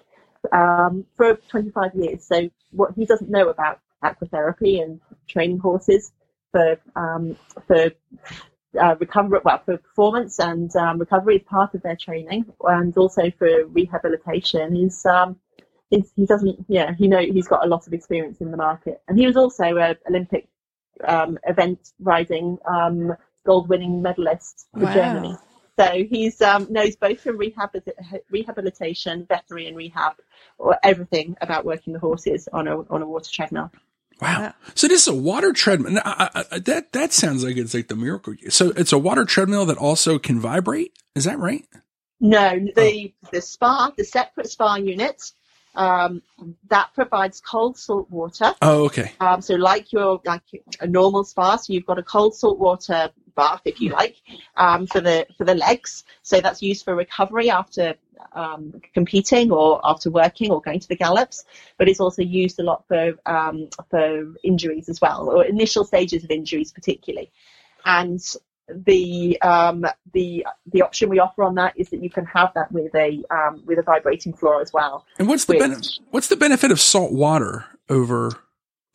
um, 0.51 1.05
for 1.15 1.35
25 1.49 1.95
years. 1.95 2.25
So 2.25 2.49
what 2.71 2.93
he 2.95 3.05
doesn't 3.05 3.29
know 3.29 3.49
about 3.49 3.79
aquatherapy 4.03 4.81
and 4.81 4.99
training 5.27 5.59
horses 5.59 6.11
for 6.51 6.79
um, 6.95 7.37
for 7.67 7.91
uh, 8.79 8.95
recovery, 8.99 9.39
well, 9.43 9.61
for 9.65 9.77
performance 9.77 10.39
and 10.39 10.75
um, 10.75 10.99
recovery 10.99 11.37
is 11.37 11.43
part 11.43 11.73
of 11.75 11.81
their 11.81 11.95
training, 11.95 12.45
and 12.63 12.95
also 12.97 13.31
for 13.31 13.65
rehabilitation 13.67 14.75
is, 14.75 15.05
um, 15.05 15.37
is 15.89 16.11
he 16.15 16.25
doesn't, 16.25 16.65
yeah, 16.67 16.93
he 16.93 17.07
know 17.07 17.19
he's 17.19 17.47
got 17.47 17.65
a 17.65 17.67
lot 17.67 17.87
of 17.87 17.93
experience 17.93 18.39
in 18.39 18.51
the 18.51 18.57
market, 18.57 19.01
and 19.07 19.17
he 19.19 19.27
was 19.27 19.35
also 19.35 19.77
an 19.77 19.97
Olympic 20.09 20.47
um, 21.05 21.37
event 21.45 21.91
riding 21.99 22.57
um, 22.65 23.15
gold 23.45 23.69
winning 23.69 24.01
medalist 24.01 24.67
for 24.73 24.85
wow. 24.85 24.93
Germany. 24.93 25.35
So 25.79 26.05
he's 26.09 26.41
um, 26.41 26.67
knows 26.69 26.95
both 26.95 27.21
from 27.21 27.37
rehab, 27.37 27.71
rehabilitation, 28.29 29.25
veterinary, 29.25 29.67
and 29.67 29.77
rehab, 29.77 30.13
or 30.57 30.77
everything 30.83 31.35
about 31.41 31.65
working 31.65 31.93
the 31.93 31.99
horses 31.99 32.47
on 32.53 32.67
a 32.67 32.81
on 32.89 33.01
a 33.01 33.07
water 33.07 33.31
treadmill. 33.31 33.71
Wow. 34.21 34.53
So 34.75 34.87
this 34.87 35.01
is 35.01 35.07
a 35.07 35.15
water 35.15 35.51
treadmill. 35.51 35.99
I, 36.05 36.45
I, 36.51 36.59
that 36.59 36.91
that 36.93 37.11
sounds 37.11 37.43
like 37.43 37.57
it's 37.57 37.73
like 37.73 37.87
the 37.87 37.95
miracle. 37.95 38.35
So 38.49 38.69
it's 38.77 38.93
a 38.93 38.97
water 38.99 39.25
treadmill 39.25 39.65
that 39.65 39.77
also 39.77 40.19
can 40.19 40.39
vibrate. 40.39 40.93
Is 41.15 41.23
that 41.23 41.39
right? 41.39 41.65
No, 42.19 42.51
the 42.75 43.13
oh. 43.23 43.29
the 43.31 43.41
spa, 43.41 43.91
the 43.97 44.03
separate 44.03 44.47
spa 44.47 44.75
units, 44.75 45.33
um, 45.73 46.21
that 46.69 46.89
provides 46.93 47.41
cold 47.41 47.77
salt 47.77 48.11
water. 48.11 48.53
Oh, 48.61 48.85
okay. 48.85 49.11
Um, 49.19 49.41
so 49.41 49.55
like 49.55 49.91
your 49.91 50.21
like 50.23 50.43
a 50.79 50.87
normal 50.87 51.23
spa, 51.23 51.55
so 51.55 51.73
you've 51.73 51.87
got 51.87 51.97
a 51.97 52.03
cold 52.03 52.35
salt 52.35 52.59
water 52.59 53.09
bath, 53.35 53.61
if 53.65 53.81
you 53.81 53.89
like, 53.89 54.17
um, 54.55 54.85
for 54.85 55.01
the 55.01 55.25
for 55.35 55.45
the 55.45 55.55
legs. 55.55 56.03
So 56.21 56.41
that's 56.41 56.61
used 56.61 56.85
for 56.85 56.95
recovery 56.95 57.49
after 57.49 57.95
um, 58.33 58.73
competing 58.93 59.51
or 59.51 59.79
after 59.83 60.09
working 60.09 60.51
or 60.51 60.61
going 60.61 60.79
to 60.79 60.87
the 60.87 60.95
gallops, 60.95 61.45
but 61.77 61.87
it's 61.87 61.99
also 61.99 62.21
used 62.21 62.59
a 62.59 62.63
lot 62.63 62.85
for 62.87 63.13
um, 63.25 63.69
for 63.89 64.33
injuries 64.43 64.89
as 64.89 65.01
well, 65.01 65.29
or 65.29 65.45
initial 65.45 65.83
stages 65.83 66.23
of 66.23 66.31
injuries 66.31 66.71
particularly. 66.71 67.31
And 67.85 68.21
the 68.67 69.41
um, 69.41 69.85
the 70.13 70.45
the 70.71 70.81
option 70.81 71.09
we 71.09 71.19
offer 71.19 71.43
on 71.43 71.55
that 71.55 71.73
is 71.77 71.89
that 71.89 72.03
you 72.03 72.09
can 72.09 72.25
have 72.25 72.51
that 72.55 72.71
with 72.71 72.93
a 72.95 73.23
um, 73.29 73.63
with 73.65 73.79
a 73.79 73.83
vibrating 73.83 74.33
floor 74.33 74.61
as 74.61 74.71
well. 74.73 75.05
And 75.19 75.27
what's 75.27 75.45
the 75.45 75.57
benefit? 75.57 75.87
What's 76.11 76.27
the 76.27 76.35
benefit 76.35 76.71
of 76.71 76.79
salt 76.79 77.11
water 77.11 77.65
over 77.89 78.31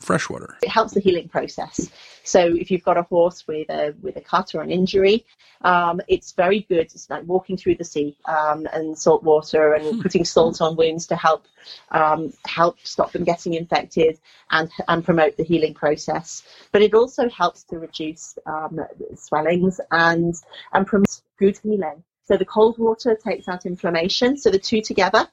freshwater? 0.01 0.57
It 0.63 0.69
helps 0.69 0.95
the 0.95 1.01
healing 1.01 1.29
process. 1.29 1.91
So 2.23 2.41
if 2.41 2.71
you've 2.71 2.83
got 2.83 2.97
a 2.97 3.03
horse 3.03 3.47
with 3.47 3.71
a 3.71 3.95
with 4.03 4.17
a 4.17 4.21
cut 4.21 4.55
or 4.55 4.61
an 4.61 4.71
injury, 4.71 5.25
um, 5.63 6.01
it's 6.09 6.33
very 6.33 6.61
good. 6.69 6.87
It's 6.87 7.09
like 7.09 7.25
walking 7.25 7.57
through 7.57 7.77
the 7.77 7.85
sea 7.85 8.17
um, 8.27 8.67
and 8.73 8.99
salt 8.99 9.23
water 9.23 9.75
and 9.75 9.97
hmm. 9.97 10.03
putting 10.03 10.25
salt 10.25 10.61
on 10.61 10.77
wounds 10.77 11.07
to 11.09 11.17
help 11.17 11.47
um, 11.91 12.33
help 12.47 12.79
stop 12.83 13.13
them 13.13 13.25
getting 13.25 13.55
infected 13.55 14.19
and 14.51 14.71
and 14.89 15.05
promote 15.05 15.37
the 15.37 15.45
healing 15.45 15.75
process. 15.75 16.43
But 16.73 16.83
it 16.83 16.95
also 16.95 17.29
helps 17.29 17.65
to 17.65 17.79
reduce 17.79 18.39
um, 18.47 18.81
swellings 19.15 19.81
and 19.91 20.35
and 20.73 20.87
promote 20.87 21.21
good 21.39 21.59
healing. 21.59 22.03
So 22.25 22.37
the 22.37 22.45
cold 22.45 22.77
water 22.79 23.15
takes 23.15 23.47
out 23.47 23.67
inflammation. 23.67 24.37
So 24.37 24.51
the 24.51 24.59
two 24.59 24.83
together 24.83 25.29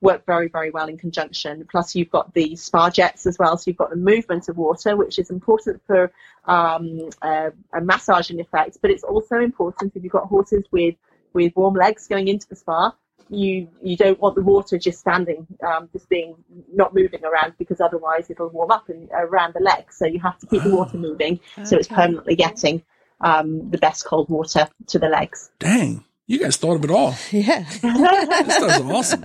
work 0.00 0.24
very, 0.26 0.48
very 0.48 0.70
well 0.70 0.88
in 0.88 0.98
conjunction. 0.98 1.66
Plus, 1.70 1.94
you've 1.94 2.10
got 2.10 2.32
the 2.34 2.56
spa 2.56 2.90
jets 2.90 3.26
as 3.26 3.38
well, 3.38 3.56
so 3.56 3.64
you've 3.66 3.76
got 3.76 3.90
the 3.90 3.96
movement 3.96 4.48
of 4.48 4.56
water, 4.56 4.96
which 4.96 5.18
is 5.18 5.30
important 5.30 5.80
for 5.86 6.12
um, 6.46 7.10
a 7.22 7.80
massaging 7.80 8.40
effect, 8.40 8.78
but 8.82 8.90
it's 8.90 9.04
also 9.04 9.36
important 9.36 9.92
if 9.94 10.02
you've 10.02 10.12
got 10.12 10.26
horses 10.26 10.64
with, 10.70 10.94
with 11.32 11.52
warm 11.56 11.74
legs 11.74 12.06
going 12.06 12.28
into 12.28 12.48
the 12.48 12.56
spa. 12.56 12.94
You 13.30 13.68
you 13.82 13.96
don't 13.96 14.20
want 14.20 14.34
the 14.34 14.42
water 14.42 14.76
just 14.76 15.00
standing, 15.00 15.46
um, 15.66 15.88
just 15.94 16.10
being 16.10 16.36
not 16.70 16.94
moving 16.94 17.24
around 17.24 17.54
because 17.58 17.80
otherwise 17.80 18.28
it'll 18.28 18.50
warm 18.50 18.70
up 18.70 18.90
and, 18.90 19.08
around 19.14 19.54
the 19.54 19.62
legs. 19.62 19.96
So 19.96 20.04
you 20.04 20.20
have 20.20 20.38
to 20.40 20.46
keep 20.46 20.62
the 20.62 20.76
water 20.76 20.98
moving, 20.98 21.40
okay. 21.56 21.64
so 21.64 21.76
it's 21.78 21.88
permanently 21.88 22.36
getting 22.36 22.82
um, 23.22 23.70
the 23.70 23.78
best 23.78 24.04
cold 24.04 24.28
water 24.28 24.68
to 24.88 24.98
the 24.98 25.08
legs. 25.08 25.50
Dang, 25.58 26.04
you 26.26 26.38
guys 26.38 26.56
thought 26.56 26.76
of 26.76 26.84
it 26.84 26.90
all. 26.90 27.14
Yeah. 27.32 27.64
This 27.64 28.56
stuff's 28.56 28.80
awesome. 28.80 29.24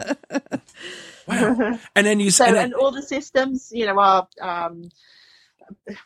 Wow. 1.27 1.79
And 1.95 2.07
then 2.07 2.19
you 2.19 2.31
So, 2.31 2.45
said, 2.45 2.55
and 2.55 2.73
all 2.73 2.91
the 2.91 3.01
systems, 3.03 3.71
you 3.73 3.85
know, 3.85 3.99
are 3.99 4.27
um, 4.41 4.89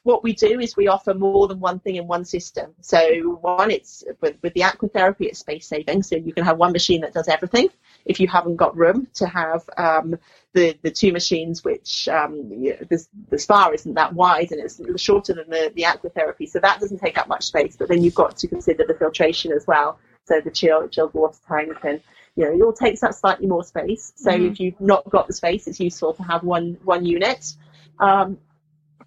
what 0.03 0.23
we 0.23 0.33
do 0.33 0.59
is 0.59 0.75
we 0.75 0.87
offer 0.87 1.13
more 1.13 1.47
than 1.47 1.59
one 1.59 1.79
thing 1.79 1.95
in 1.95 2.07
one 2.07 2.25
system. 2.25 2.73
So, 2.81 2.99
one, 3.41 3.71
it's 3.71 4.03
with, 4.21 4.35
with 4.41 4.53
the 4.53 4.61
aquatherapy, 4.61 5.21
it's 5.27 5.39
space 5.39 5.67
saving. 5.67 6.03
So, 6.03 6.15
you 6.17 6.33
can 6.33 6.43
have 6.45 6.57
one 6.57 6.73
machine 6.73 7.01
that 7.01 7.13
does 7.13 7.29
everything. 7.29 7.69
If 8.05 8.19
you 8.19 8.27
haven't 8.27 8.57
got 8.57 8.75
room 8.75 9.07
to 9.15 9.27
have 9.27 9.63
um, 9.77 10.15
the 10.53 10.77
the 10.81 10.91
two 10.91 11.13
machines, 11.13 11.63
which 11.63 12.07
um, 12.09 12.49
you 12.51 12.71
know, 12.71 12.77
the, 12.89 13.05
the 13.29 13.39
spa 13.39 13.69
isn't 13.73 13.93
that 13.93 14.13
wide 14.13 14.51
and 14.51 14.59
it's 14.59 14.81
shorter 15.01 15.33
than 15.33 15.49
the, 15.49 15.71
the 15.75 15.83
aquatherapy, 15.83 16.49
so 16.49 16.59
that 16.59 16.79
doesn't 16.81 16.99
take 16.99 17.17
up 17.17 17.29
much 17.29 17.45
space. 17.45 17.77
But 17.77 17.87
then 17.87 18.03
you've 18.03 18.15
got 18.15 18.37
to 18.37 18.47
consider 18.47 18.83
the 18.85 18.93
filtration 18.95 19.53
as 19.53 19.65
well. 19.67 19.99
So, 20.25 20.41
the 20.41 20.51
chill, 20.51 20.87
chilled 20.87 21.13
water 21.13 21.37
tank 21.47 21.77
and 21.83 22.01
you 22.35 22.45
know, 22.45 22.51
it 22.51 22.61
all 22.61 22.73
takes 22.73 23.03
up 23.03 23.13
slightly 23.13 23.47
more 23.47 23.63
space. 23.63 24.11
So 24.15 24.31
Mhm. 24.31 24.51
if 24.51 24.59
you've 24.59 24.79
not 24.81 25.07
got 25.09 25.27
the 25.27 25.33
space, 25.33 25.67
it's 25.67 25.79
useful 25.79 26.13
to 26.13 26.23
have 26.23 26.43
one 26.43 26.77
one 26.83 27.05
unit, 27.05 27.53
um, 27.99 28.39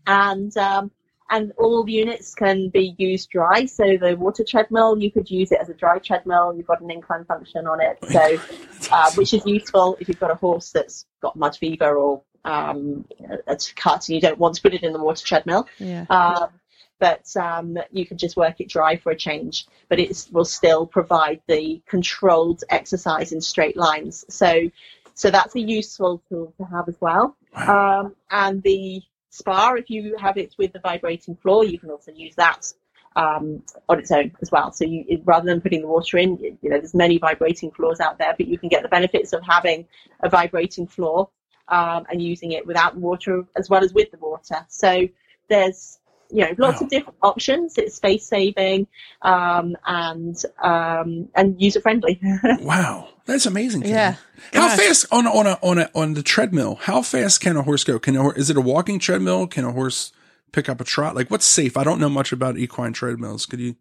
and 0.06 0.56
um, 0.56 0.90
and 1.28 1.52
all 1.58 1.88
units 1.88 2.35
can 2.35 2.68
be 2.68 2.94
used 2.99 3.30
dry. 3.30 3.66
So 3.66 3.96
the 3.96 4.16
water 4.16 4.44
treadmill, 4.44 4.99
you 4.99 5.11
could 5.11 5.28
use 5.28 5.50
it 5.50 5.58
as 5.61 5.68
a 5.68 5.75
dry 5.75 5.99
treadmill. 5.99 6.54
You've 6.56 6.68
got 6.68 6.80
an 6.80 6.90
incline 6.90 7.25
function 7.25 7.66
on 7.66 7.80
it, 7.80 7.99
so 8.04 8.38
uh, 8.92 9.11
which 9.16 9.35
is 9.35 9.44
useful 9.44 9.96
if 10.00 10.08
you've 10.08 10.20
got 10.20 10.30
a 10.30 10.37
horse 10.37 10.70
that's 10.70 11.06
got 11.20 11.35
mud 11.35 11.56
fever 11.56 11.96
or 11.96 12.23
um, 12.44 13.04
it's 13.49 13.73
cut 13.73 14.08
and 14.08 14.14
you 14.14 14.20
don't 14.20 14.38
want 14.38 14.54
to 14.54 14.62
put 14.62 14.73
it 14.73 14.85
in 14.85 14.92
the 14.92 15.02
water 15.02 15.25
treadmill. 15.26 15.66
Yeah. 15.80 16.06
Um, 16.11 16.50
but 16.99 17.37
um, 17.37 17.79
you 17.91 18.07
can 18.07 18.19
just 18.19 18.37
work 18.37 18.61
it 18.61 18.69
dry 18.69 18.97
for 18.97 19.12
a 19.12 19.17
change, 19.17 19.67
but 19.88 19.99
it 19.99 20.26
will 20.33 20.45
still 20.45 20.87
provide 20.87 21.41
the 21.47 21.83
controlled 21.87 22.62
exercise 22.71 23.33
in 23.33 23.41
straight 23.41 23.76
lines. 23.76 24.25
So, 24.29 24.71
so 25.15 25.31
that's 25.31 25.55
a 25.55 25.61
useful 25.61 26.23
tool 26.29 26.55
to 26.59 26.65
have 26.65 26.88
as 26.88 26.97
well. 27.00 27.37
wow. 27.55 28.00
Um, 28.00 28.17
and 28.31 28.62
the 28.62 29.03
spa, 29.31 29.75
if 29.75 29.91
you 29.91 30.17
have 30.19 30.37
it 30.37 30.55
with 30.59 30.73
the 30.73 30.81
vibrating 30.81 31.37
floor, 31.37 31.65
you 31.65 31.79
can 31.79 31.91
also 31.91 32.12
use 32.12 32.35
that 32.37 32.73
um, 33.17 33.62
on 33.88 33.99
its 33.99 34.11
own 34.11 34.33
as 34.43 34.50
well. 34.50 34.73
So 34.73 34.85
you, 34.85 35.23
rather 35.25 35.47
than 35.47 35.61
putting 35.61 35.81
the 35.81 35.88
water 35.88 36.19
in, 36.19 36.38
you 36.38 36.71
know, 36.71 36.79
there's 36.79 36.95
many 36.95 37.19
vibrating 37.19 37.71
floors 37.71 38.00
out 38.00 38.19
there, 38.19 38.35
but 38.37 38.47
you 38.47 38.59
can 38.59 38.69
get 38.69 38.83
the 38.83 38.88
benefits 38.88 39.33
of 39.33 39.43
having 39.43 39.87
a 40.21 40.29
vibrating 40.29 40.87
floor 40.87 41.31
um, 41.69 42.07
and 42.11 42.23
using 42.23 42.53
it 42.53 42.67
without 42.67 42.95
the 42.95 43.00
water 43.00 43.45
as 43.57 43.69
well 43.69 43.83
as 43.83 43.93
with 43.93 44.11
the 44.11 44.19
water. 44.19 44.65
So 44.69 45.09
there's 45.49 45.99
you 46.30 46.45
know 46.45 46.54
lots 46.59 46.80
Wow. 46.80 46.85
of 46.85 46.90
different 46.90 47.18
options. 47.23 47.78
It's 47.78 47.97
space 47.97 48.26
saving 48.26 48.87
um, 49.23 49.76
and 49.87 50.37
um, 50.62 51.28
and 51.35 51.61
user 51.61 51.80
friendly. 51.80 52.21
wow. 52.61 53.09
That's 53.26 53.47
amazing. 53.47 53.83
Karen. 53.83 53.95
Yeah. 53.95 54.14
How 54.52 54.68
Gosh. 54.68 54.78
fast 54.78 55.06
on 55.11 55.26
a, 55.26 55.30
on 55.30 55.47
a 55.47 55.59
on 55.62 55.78
a 55.78 55.90
on 55.95 56.14
the 56.14 56.23
treadmill? 56.23 56.76
How 56.76 57.02
fast 57.02 57.40
can 57.40 57.56
a 57.56 57.62
horse 57.62 57.83
go? 57.85 57.99
Can 57.99 58.16
a, 58.16 58.23
hor- 58.23 58.35
is 58.38 58.50
it 58.50 58.56
a 58.56 58.61
walking 58.61 58.99
treadmill? 59.00 59.47
Can 59.49 59.64
a 59.64 59.73
horse 59.73 60.12
pick 60.52 60.68
up 60.68 60.80
a 60.80 60.85
trot? 60.85 61.16
Like 61.16 61.30
what's 61.30 61.45
safe? 61.47 61.76
I 61.76 61.83
don't 61.85 61.99
know 62.00 62.09
much 62.09 62.30
about 62.33 62.56
equine 62.56 62.92
treadmills. 62.92 63.47
Could 63.47 63.61
you? 63.61 63.76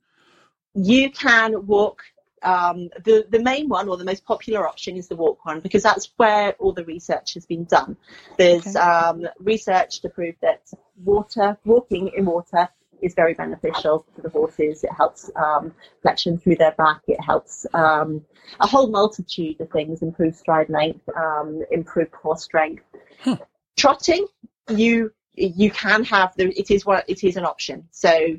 you 0.73 1.09
can 1.11 1.65
walk. 1.67 2.01
Um, 2.43 2.89
the 3.03 3.25
the 3.29 3.39
main 3.41 3.69
one 3.69 3.87
or 3.87 3.97
the 3.97 4.05
most 4.05 4.25
popular 4.25 4.67
option 4.67 4.97
is 4.97 5.07
the 5.07 5.15
walk 5.15 5.45
one 5.45 5.61
because 5.61 5.83
that's 5.83 6.11
where 6.17 6.51
all 6.53 6.73
the 6.73 6.85
research 6.85 7.33
has 7.33 7.45
been 7.45 7.63
done. 7.65 7.97
There's 8.37 8.67
Okay. 8.67 8.79
um, 8.79 9.27
research 9.39 10.01
to 10.01 10.09
prove 10.09 10.35
that 10.41 10.69
water 11.03 11.57
walking 11.65 12.11
in 12.15 12.25
water 12.25 12.69
is 13.01 13.13
very 13.13 13.33
beneficial 13.33 14.05
to 14.15 14.21
the 14.21 14.29
horses. 14.29 14.83
It 14.83 14.91
helps 14.91 15.29
um, 15.35 15.73
flexion 16.01 16.37
through 16.37 16.55
their 16.57 16.71
back. 16.73 17.01
It 17.07 17.21
helps 17.21 17.65
um, 17.73 18.23
a 18.59 18.67
whole 18.67 18.87
multitude 18.87 19.59
of 19.61 19.69
things. 19.71 20.01
Improve 20.01 20.35
stride 20.35 20.69
length. 20.69 21.07
Um, 21.15 21.63
improve 21.71 22.11
core 22.11 22.37
strength. 22.37 22.83
Huh. 23.19 23.37
Trotting, 23.77 24.27
you 24.69 25.11
you 25.35 25.71
can 25.71 26.03
have 26.05 26.35
the. 26.35 26.49
It 26.57 26.69
is 26.71 26.85
what 26.85 27.05
it 27.09 27.23
is 27.23 27.37
an 27.37 27.45
option. 27.45 27.87
So. 27.91 28.37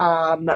Um, 0.00 0.50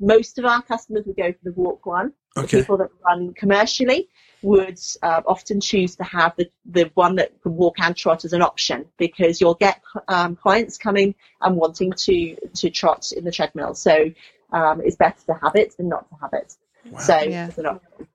most 0.00 0.38
of 0.38 0.44
our 0.46 0.62
customers 0.62 1.04
would 1.06 1.16
go 1.16 1.32
for 1.32 1.38
the 1.44 1.52
walk 1.52 1.86
one. 1.86 2.12
The 2.34 2.46
people 2.46 2.76
that 2.78 2.88
run 3.04 3.34
commercially 3.34 4.08
would 4.42 4.78
uh, 5.02 5.20
often 5.26 5.60
choose 5.60 5.96
to 5.96 6.04
have 6.04 6.34
the, 6.36 6.48
the 6.64 6.90
one 6.94 7.16
that 7.16 7.40
can 7.42 7.56
walk 7.56 7.76
and 7.78 7.94
trot 7.94 8.24
as 8.24 8.32
an 8.32 8.40
option 8.40 8.86
because 8.98 9.40
you'll 9.40 9.54
get 9.54 9.82
um, 10.08 10.34
clients 10.34 10.78
coming 10.78 11.14
and 11.42 11.56
wanting 11.56 11.92
to 11.92 12.36
to 12.54 12.70
trot 12.70 13.12
in 13.12 13.24
the 13.24 13.32
treadmill. 13.32 13.74
So 13.74 14.10
um, 14.52 14.80
it's 14.80 14.96
better 14.96 15.20
to 15.26 15.34
have 15.42 15.56
it 15.56 15.76
than 15.76 15.88
not 15.88 16.08
to 16.08 16.16
have 16.22 16.30
it. 16.32 16.56
Wow. 16.90 17.00
So 17.00 17.18
Yeah. 17.18 17.48
it's 17.48 17.58
an 17.58 17.66
option. 17.66 18.08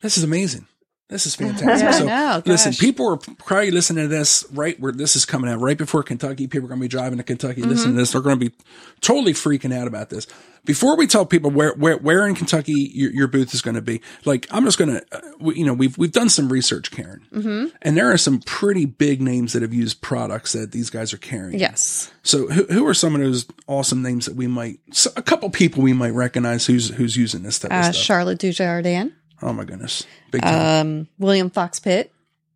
This 0.00 0.18
is 0.18 0.22
amazing. 0.22 0.66
This 1.10 1.26
is 1.26 1.34
fantastic. 1.34 1.86
I 1.86 1.90
so, 1.90 2.06
know, 2.06 2.42
listen, 2.46 2.72
people 2.72 3.06
are 3.12 3.18
probably 3.18 3.70
listening 3.70 4.04
to 4.04 4.08
this 4.08 4.46
right 4.50 4.80
where 4.80 4.90
this 4.90 5.16
is 5.16 5.26
coming 5.26 5.50
out, 5.50 5.60
right 5.60 5.76
before 5.76 6.02
Kentucky. 6.02 6.46
People 6.46 6.64
are 6.64 6.68
going 6.68 6.80
to 6.80 6.84
be 6.84 6.88
driving 6.88 7.18
to 7.18 7.22
Kentucky, 7.24 7.60
Mm-hmm. 7.60 7.70
listening 7.70 7.94
to 7.94 8.00
this. 8.00 8.12
They're 8.12 8.22
going 8.22 8.40
to 8.40 8.48
be 8.50 8.56
totally 9.02 9.34
freaking 9.34 9.72
out 9.72 9.86
about 9.86 10.08
this. 10.08 10.26
Before 10.64 10.96
we 10.96 11.06
tell 11.06 11.26
people 11.26 11.50
where 11.50 11.74
where 11.74 11.98
where 11.98 12.26
in 12.26 12.34
Kentucky 12.34 12.90
your, 12.94 13.12
your 13.12 13.28
booth 13.28 13.52
is 13.52 13.60
going 13.60 13.74
to 13.74 13.82
be, 13.82 14.00
like 14.24 14.46
I'm 14.50 14.64
just 14.64 14.78
going 14.78 14.94
to, 14.94 15.04
uh, 15.12 15.20
we, 15.38 15.56
you 15.56 15.66
know, 15.66 15.74
we've 15.74 15.96
we've 15.98 16.10
done 16.10 16.30
some 16.30 16.50
research, 16.50 16.90
Karen, 16.90 17.26
Mm-hmm. 17.34 17.76
and 17.82 17.96
there 17.98 18.10
are 18.10 18.16
some 18.16 18.40
pretty 18.40 18.86
big 18.86 19.20
names 19.20 19.52
that 19.52 19.60
have 19.60 19.74
used 19.74 20.00
products 20.00 20.52
that 20.54 20.72
these 20.72 20.88
guys 20.88 21.12
are 21.12 21.18
carrying. 21.18 21.60
Yes. 21.60 22.10
So 22.22 22.46
who, 22.48 22.64
who 22.64 22.86
are 22.86 22.94
some 22.94 23.14
of 23.14 23.20
those 23.20 23.44
awesome 23.66 24.00
names 24.02 24.24
that 24.24 24.36
we 24.36 24.46
might, 24.46 24.78
so 24.90 25.10
a 25.18 25.22
couple 25.22 25.50
people 25.50 25.82
we 25.82 25.92
might 25.92 26.14
recognize 26.14 26.64
who's 26.64 26.88
who's 26.88 27.14
using 27.14 27.42
this 27.42 27.58
type 27.58 27.70
Uh, 27.70 27.74
of 27.80 27.84
stuff? 27.94 27.96
Charlotte 27.96 28.38
Dujardin, 28.38 29.12
Oh 29.44 29.52
my 29.52 29.64
goodness, 29.64 30.06
big 30.32 30.42
time. 30.42 30.86
um, 30.86 31.08
William 31.18 31.50
Fox 31.50 31.78
Pitt, 31.78 32.10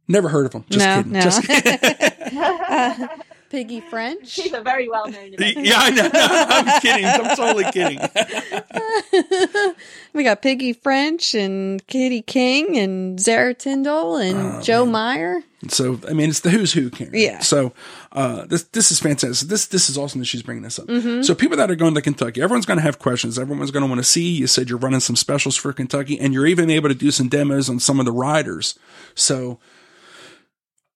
Never 0.08 0.28
heard 0.30 0.46
of 0.46 0.54
him. 0.54 0.64
Just 0.70 0.84
no, 0.84 0.96
kidding. 0.96 1.12
no. 1.12 1.20
Just 1.20 1.42
kidding. 1.46 2.38
uh, 2.38 3.08
Piggy 3.50 3.80
French. 3.80 4.28
She's 4.28 4.52
a 4.52 4.60
very 4.60 4.88
well 4.88 5.08
known. 5.08 5.34
yeah, 5.38 5.74
I 5.76 5.90
know. 5.90 6.10
I'm 6.14 6.80
kidding. 6.80 7.04
I'm 7.06 7.36
totally 7.36 7.64
kidding. 7.72 7.98
we 10.12 10.24
got 10.24 10.42
Piggy 10.42 10.72
French 10.72 11.34
and 11.34 11.84
Kitty 11.86 12.22
King 12.22 12.78
and 12.78 13.20
Zara 13.20 13.54
Tindall 13.54 14.16
and 14.16 14.38
Oh, 14.38 14.60
Joe 14.62 14.86
Meyer. 14.86 15.40
So 15.68 15.98
I 16.08 16.12
mean, 16.12 16.30
it's 16.30 16.40
the 16.40 16.50
who's 16.50 16.72
who, 16.72 16.90
Karen. 16.90 17.12
Yeah. 17.14 17.40
So 17.40 17.72
uh, 18.12 18.46
this 18.46 18.62
this 18.64 18.92
is 18.92 19.00
fantastic. 19.00 19.48
This 19.48 19.66
this 19.66 19.90
is 19.90 19.98
awesome 19.98 20.20
that 20.20 20.26
she's 20.26 20.42
bringing 20.42 20.62
this 20.62 20.78
up. 20.78 20.86
Mm-hmm. 20.86 21.22
So 21.22 21.34
people 21.34 21.56
that 21.56 21.70
are 21.70 21.74
going 21.74 21.94
to 21.94 22.02
Kentucky, 22.02 22.40
everyone's 22.40 22.66
going 22.66 22.78
to 22.78 22.84
have 22.84 22.98
questions. 23.00 23.38
Everyone's 23.38 23.72
going 23.72 23.82
to 23.82 23.88
want 23.88 23.98
to 23.98 24.04
see. 24.04 24.30
You 24.30 24.46
said 24.46 24.68
you're 24.68 24.78
running 24.78 25.00
some 25.00 25.16
specials 25.16 25.56
for 25.56 25.72
Kentucky, 25.72 26.18
and 26.20 26.32
you're 26.32 26.46
even 26.46 26.70
able 26.70 26.88
to 26.88 26.94
do 26.94 27.10
some 27.10 27.28
demos 27.28 27.68
on 27.68 27.80
some 27.80 27.98
of 27.98 28.06
the 28.06 28.12
riders. 28.12 28.78
So, 29.16 29.58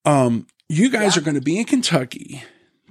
um, 0.05 0.47
you 0.73 0.91
guys 0.91 1.17
are 1.17 1.21
going 1.21 1.35
to 1.35 1.41
be 1.41 1.59
in 1.59 1.65
Kentucky, 1.65 2.43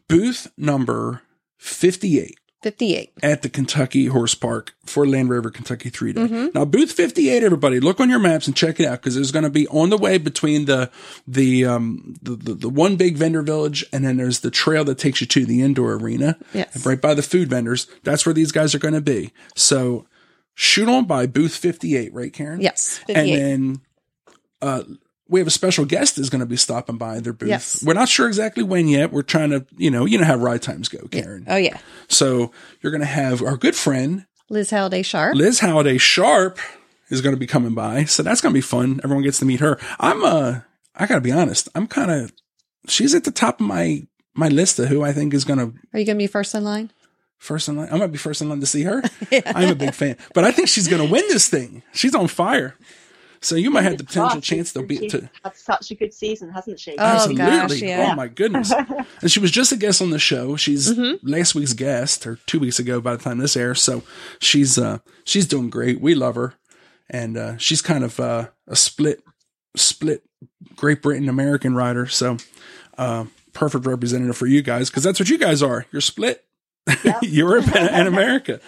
booth 0.07 0.47
number 0.57 1.21
fifty 1.57 2.19
eight. 2.19 2.37
58. 2.61 3.13
at 3.23 3.41
the 3.41 3.49
Kentucky 3.49 4.05
Horse 4.05 4.35
Park 4.35 4.75
for 4.85 5.07
Land 5.07 5.31
Rover 5.31 5.49
Kentucky 5.49 5.89
three 5.89 6.13
day. 6.13 6.21
Mm-hmm. 6.21 6.47
Now, 6.53 6.63
booth 6.63 6.91
58, 6.91 7.41
everybody, 7.43 7.79
look 7.79 7.99
on 7.99 8.07
your 8.07 8.19
maps 8.19 8.45
and 8.45 8.55
check 8.55 8.79
it 8.79 8.85
out 8.85 9.01
because 9.01 9.15
there's 9.15 9.31
going 9.31 9.45
to 9.45 9.49
be 9.49 9.67
on 9.69 9.89
the 9.89 9.97
way 9.97 10.19
between 10.19 10.65
the, 10.65 10.91
the, 11.27 11.65
um, 11.65 12.13
the, 12.21 12.35
the, 12.35 12.53
the 12.53 12.69
one 12.69 12.97
big 12.97 13.17
vendor 13.17 13.41
village 13.41 13.83
and 13.91 14.05
then 14.05 14.17
there's 14.17 14.41
the 14.41 14.51
trail 14.51 14.83
that 14.83 14.99
takes 14.99 15.21
you 15.21 15.27
to 15.27 15.43
the 15.43 15.61
indoor 15.63 15.93
arena. 15.93 16.37
Yes. 16.53 16.85
Right 16.85 17.01
by 17.01 17.15
the 17.15 17.23
food 17.23 17.49
vendors. 17.49 17.87
That's 18.03 18.27
where 18.27 18.33
these 18.33 18.51
guys 18.51 18.75
are 18.75 18.79
going 18.79 18.93
to 18.93 19.01
be. 19.01 19.33
So 19.55 20.05
shoot 20.53 20.87
on 20.87 21.05
by 21.05 21.25
booth 21.25 21.55
58, 21.55 22.13
right, 22.13 22.31
Karen? 22.31 22.61
Yes. 22.61 23.03
And 23.09 23.27
then, 23.27 23.81
uh, 24.61 24.83
we 25.31 25.39
have 25.39 25.47
a 25.47 25.51
special 25.51 25.85
guest 25.85 26.17
is 26.17 26.29
going 26.29 26.41
to 26.41 26.45
be 26.45 26.57
stopping 26.57 26.97
by 26.97 27.21
their 27.21 27.33
booth. 27.33 27.49
Yes. 27.49 27.83
We're 27.83 27.93
not 27.93 28.09
sure 28.09 28.27
exactly 28.27 28.63
when 28.63 28.87
yet. 28.89 29.11
We're 29.11 29.21
trying 29.23 29.49
to, 29.51 29.65
you 29.77 29.89
know, 29.89 30.05
you 30.05 30.17
know 30.17 30.25
how 30.25 30.35
ride 30.35 30.61
times 30.61 30.89
go, 30.89 31.07
Karen. 31.07 31.45
oh, 31.47 31.55
yeah. 31.55 31.77
So 32.09 32.51
you're 32.81 32.91
going 32.91 33.01
to 33.01 33.07
have 33.07 33.41
our 33.41 33.55
good 33.57 33.75
friend 33.75 34.25
Liz 34.49 34.69
Halliday 34.69 35.01
Sharp. 35.01 35.33
Liz 35.35 35.59
Halliday 35.59 35.97
Sharp 35.97 36.59
is 37.09 37.21
going 37.21 37.33
to 37.33 37.39
be 37.39 37.47
coming 37.47 37.73
by. 37.73 38.03
So 38.03 38.21
that's 38.21 38.41
going 38.41 38.53
to 38.53 38.57
be 38.57 38.61
fun. 38.61 38.99
Everyone 39.03 39.23
gets 39.23 39.39
to 39.39 39.45
meet 39.45 39.61
her. 39.61 39.79
I'm 39.99 40.23
uh 40.23 40.59
I 40.93 41.05
got 41.07 41.15
to 41.15 41.21
be 41.21 41.31
honest. 41.31 41.69
I'm 41.73 41.87
kind 41.87 42.11
of 42.11 42.33
she's 42.89 43.15
at 43.15 43.23
the 43.23 43.31
top 43.31 43.61
of 43.61 43.65
my 43.67 44.05
my 44.35 44.49
list 44.49 44.77
of 44.79 44.89
who 44.89 45.01
I 45.01 45.13
think 45.13 45.33
is 45.33 45.45
going 45.45 45.59
to 45.59 45.73
Are 45.93 45.99
you 45.99 46.05
going 46.05 46.17
to 46.17 46.23
be 46.23 46.27
first 46.27 46.53
in 46.53 46.65
line? 46.65 46.91
first 47.37 47.67
in 47.67 47.75
line. 47.77 47.89
I 47.91 47.97
might 47.97 48.11
be 48.11 48.17
first 48.19 48.41
in 48.41 48.49
line 48.49 48.59
to 48.59 48.65
see 48.67 48.83
her. 48.83 49.01
I'm 49.47 49.69
a 49.69 49.75
big 49.75 49.93
fan. 49.93 50.15
But 50.33 50.43
I 50.43 50.51
think 50.51 50.67
she's 50.67 50.87
going 50.87 51.03
to 51.03 51.11
win 51.11 51.23
this 51.29 51.49
thing. 51.49 51.81
She's 51.91 52.13
on 52.13 52.27
fire. 52.27 52.75
So 53.43 53.55
you 53.55 53.71
might 53.71 53.81
have 53.81 53.97
the 53.97 54.03
potential 54.03 54.35
Gosh, 54.39 54.47
chance 54.47 54.73
to 54.73 54.83
be 54.83 54.97
she's 54.97 55.11
to 55.13 55.29
had 55.43 55.55
such 55.55 55.89
a 55.89 55.95
good 55.95 56.13
season, 56.13 56.51
hasn't 56.51 56.79
she? 56.79 56.91
Oh, 56.91 57.03
Absolutely. 57.03 57.37
gosh, 57.43 57.81
yeah. 57.81 58.09
Oh 58.11 58.15
my 58.15 58.27
goodness. 58.27 58.71
and 59.21 59.31
she 59.31 59.39
was 59.39 59.49
just 59.49 59.71
a 59.71 59.75
guest 59.77 59.99
on 60.01 60.11
the 60.11 60.19
show. 60.19 60.55
She's 60.55 60.91
Mm-hmm. 60.93 61.27
last 61.27 61.55
week's 61.55 61.73
guest 61.73 62.27
or 62.27 62.37
two 62.45 62.59
weeks 62.59 62.77
ago 62.77 63.01
by 63.01 63.15
the 63.15 63.23
time 63.23 63.39
this 63.39 63.57
airs. 63.57 63.81
So 63.81 64.03
she's 64.39 64.77
uh 64.77 64.99
she's 65.23 65.47
doing 65.47 65.69
great. 65.71 65.99
We 66.01 66.13
love 66.13 66.35
her. 66.35 66.53
And 67.09 67.35
uh 67.35 67.57
she's 67.57 67.81
kind 67.81 68.03
of 68.03 68.19
uh 68.19 68.49
a 68.67 68.75
split 68.75 69.23
split 69.75 70.23
Great 70.75 71.01
Britain 71.01 71.27
American 71.27 71.73
rider. 71.73 72.05
So 72.07 72.37
uh 72.97 73.25
perfect 73.53 73.85
representative 73.87 74.37
for 74.37 74.45
you 74.47 74.61
guys 74.61 74.89
because 74.91 75.03
that's 75.03 75.19
what 75.19 75.29
you 75.29 75.37
guys 75.39 75.63
are. 75.63 75.85
You're 75.91 76.01
split. 76.01 76.45
Europe 77.21 77.75
and, 77.75 77.89
and 77.89 78.07
America. 78.07 78.59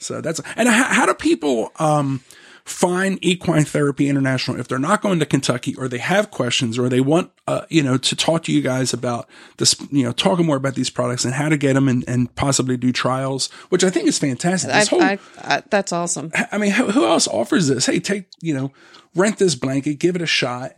So 0.00 0.20
that's 0.20 0.40
and 0.56 0.68
how, 0.68 0.84
how 0.84 1.06
do 1.06 1.14
people 1.14 1.72
um, 1.78 2.22
find 2.68 3.18
Equine 3.24 3.64
Therapy 3.64 4.08
International 4.08 4.60
if 4.60 4.68
they're 4.68 4.78
not 4.78 5.00
going 5.00 5.18
to 5.18 5.26
Kentucky 5.26 5.74
or 5.76 5.88
they 5.88 5.98
have 5.98 6.30
questions 6.30 6.78
or 6.78 6.88
they 6.88 7.00
want 7.00 7.30
uh, 7.46 7.62
you 7.68 7.82
know 7.82 7.96
to 7.96 8.14
talk 8.14 8.42
to 8.44 8.52
you 8.52 8.60
guys 8.60 8.92
about 8.92 9.28
this 9.56 9.74
you 9.90 10.02
know 10.02 10.12
talking 10.12 10.44
more 10.46 10.56
about 10.56 10.74
these 10.74 10.90
products 10.90 11.24
and 11.24 11.34
how 11.34 11.48
to 11.48 11.56
get 11.56 11.74
them 11.74 11.88
and, 11.88 12.04
and 12.06 12.34
possibly 12.34 12.76
do 12.76 12.92
trials, 12.92 13.50
which 13.70 13.84
I 13.84 13.90
think 13.90 14.06
is 14.06 14.18
fantastic. 14.18 14.70
I, 14.70 14.84
whole, 14.84 15.02
I, 15.02 15.18
I, 15.38 15.62
that's 15.70 15.92
awesome. 15.92 16.30
I 16.52 16.58
mean, 16.58 16.72
who, 16.72 16.90
who 16.90 17.06
else 17.06 17.26
offers 17.26 17.68
this? 17.68 17.86
Hey, 17.86 18.00
take 18.00 18.26
you 18.40 18.54
know 18.54 18.72
rent 19.14 19.38
this 19.38 19.54
blanket, 19.54 19.98
give 19.98 20.16
it 20.16 20.22
a 20.22 20.26
shot. 20.26 20.72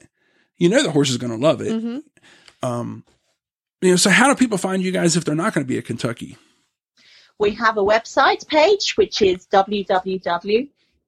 You 0.57 0.69
know 0.69 0.83
the 0.83 0.93
horse 0.93 1.11
is 1.11 1.19
going 1.19 1.33
to 1.33 1.39
love 1.39 1.61
it. 1.61 1.73
Mm-hmm. 1.73 2.67
Um, 2.67 3.05
you 3.81 3.91
know, 3.91 3.97
so 3.97 4.11
how 4.11 4.29
do 4.29 4.35
people 4.35 4.59
find 4.59 4.83
you 4.83 4.93
guys 4.93 5.17
if 5.17 5.25
they're 5.25 5.35
not 5.35 5.55
going 5.55 5.65
to 5.65 5.69
be 5.69 5.79
at 5.79 5.87
Kentucky? 5.87 6.37
We 7.39 7.53
have 7.53 7.79
a 7.79 7.83
website 7.83 8.47
page 8.47 8.97
which 8.97 9.23
is 9.23 9.47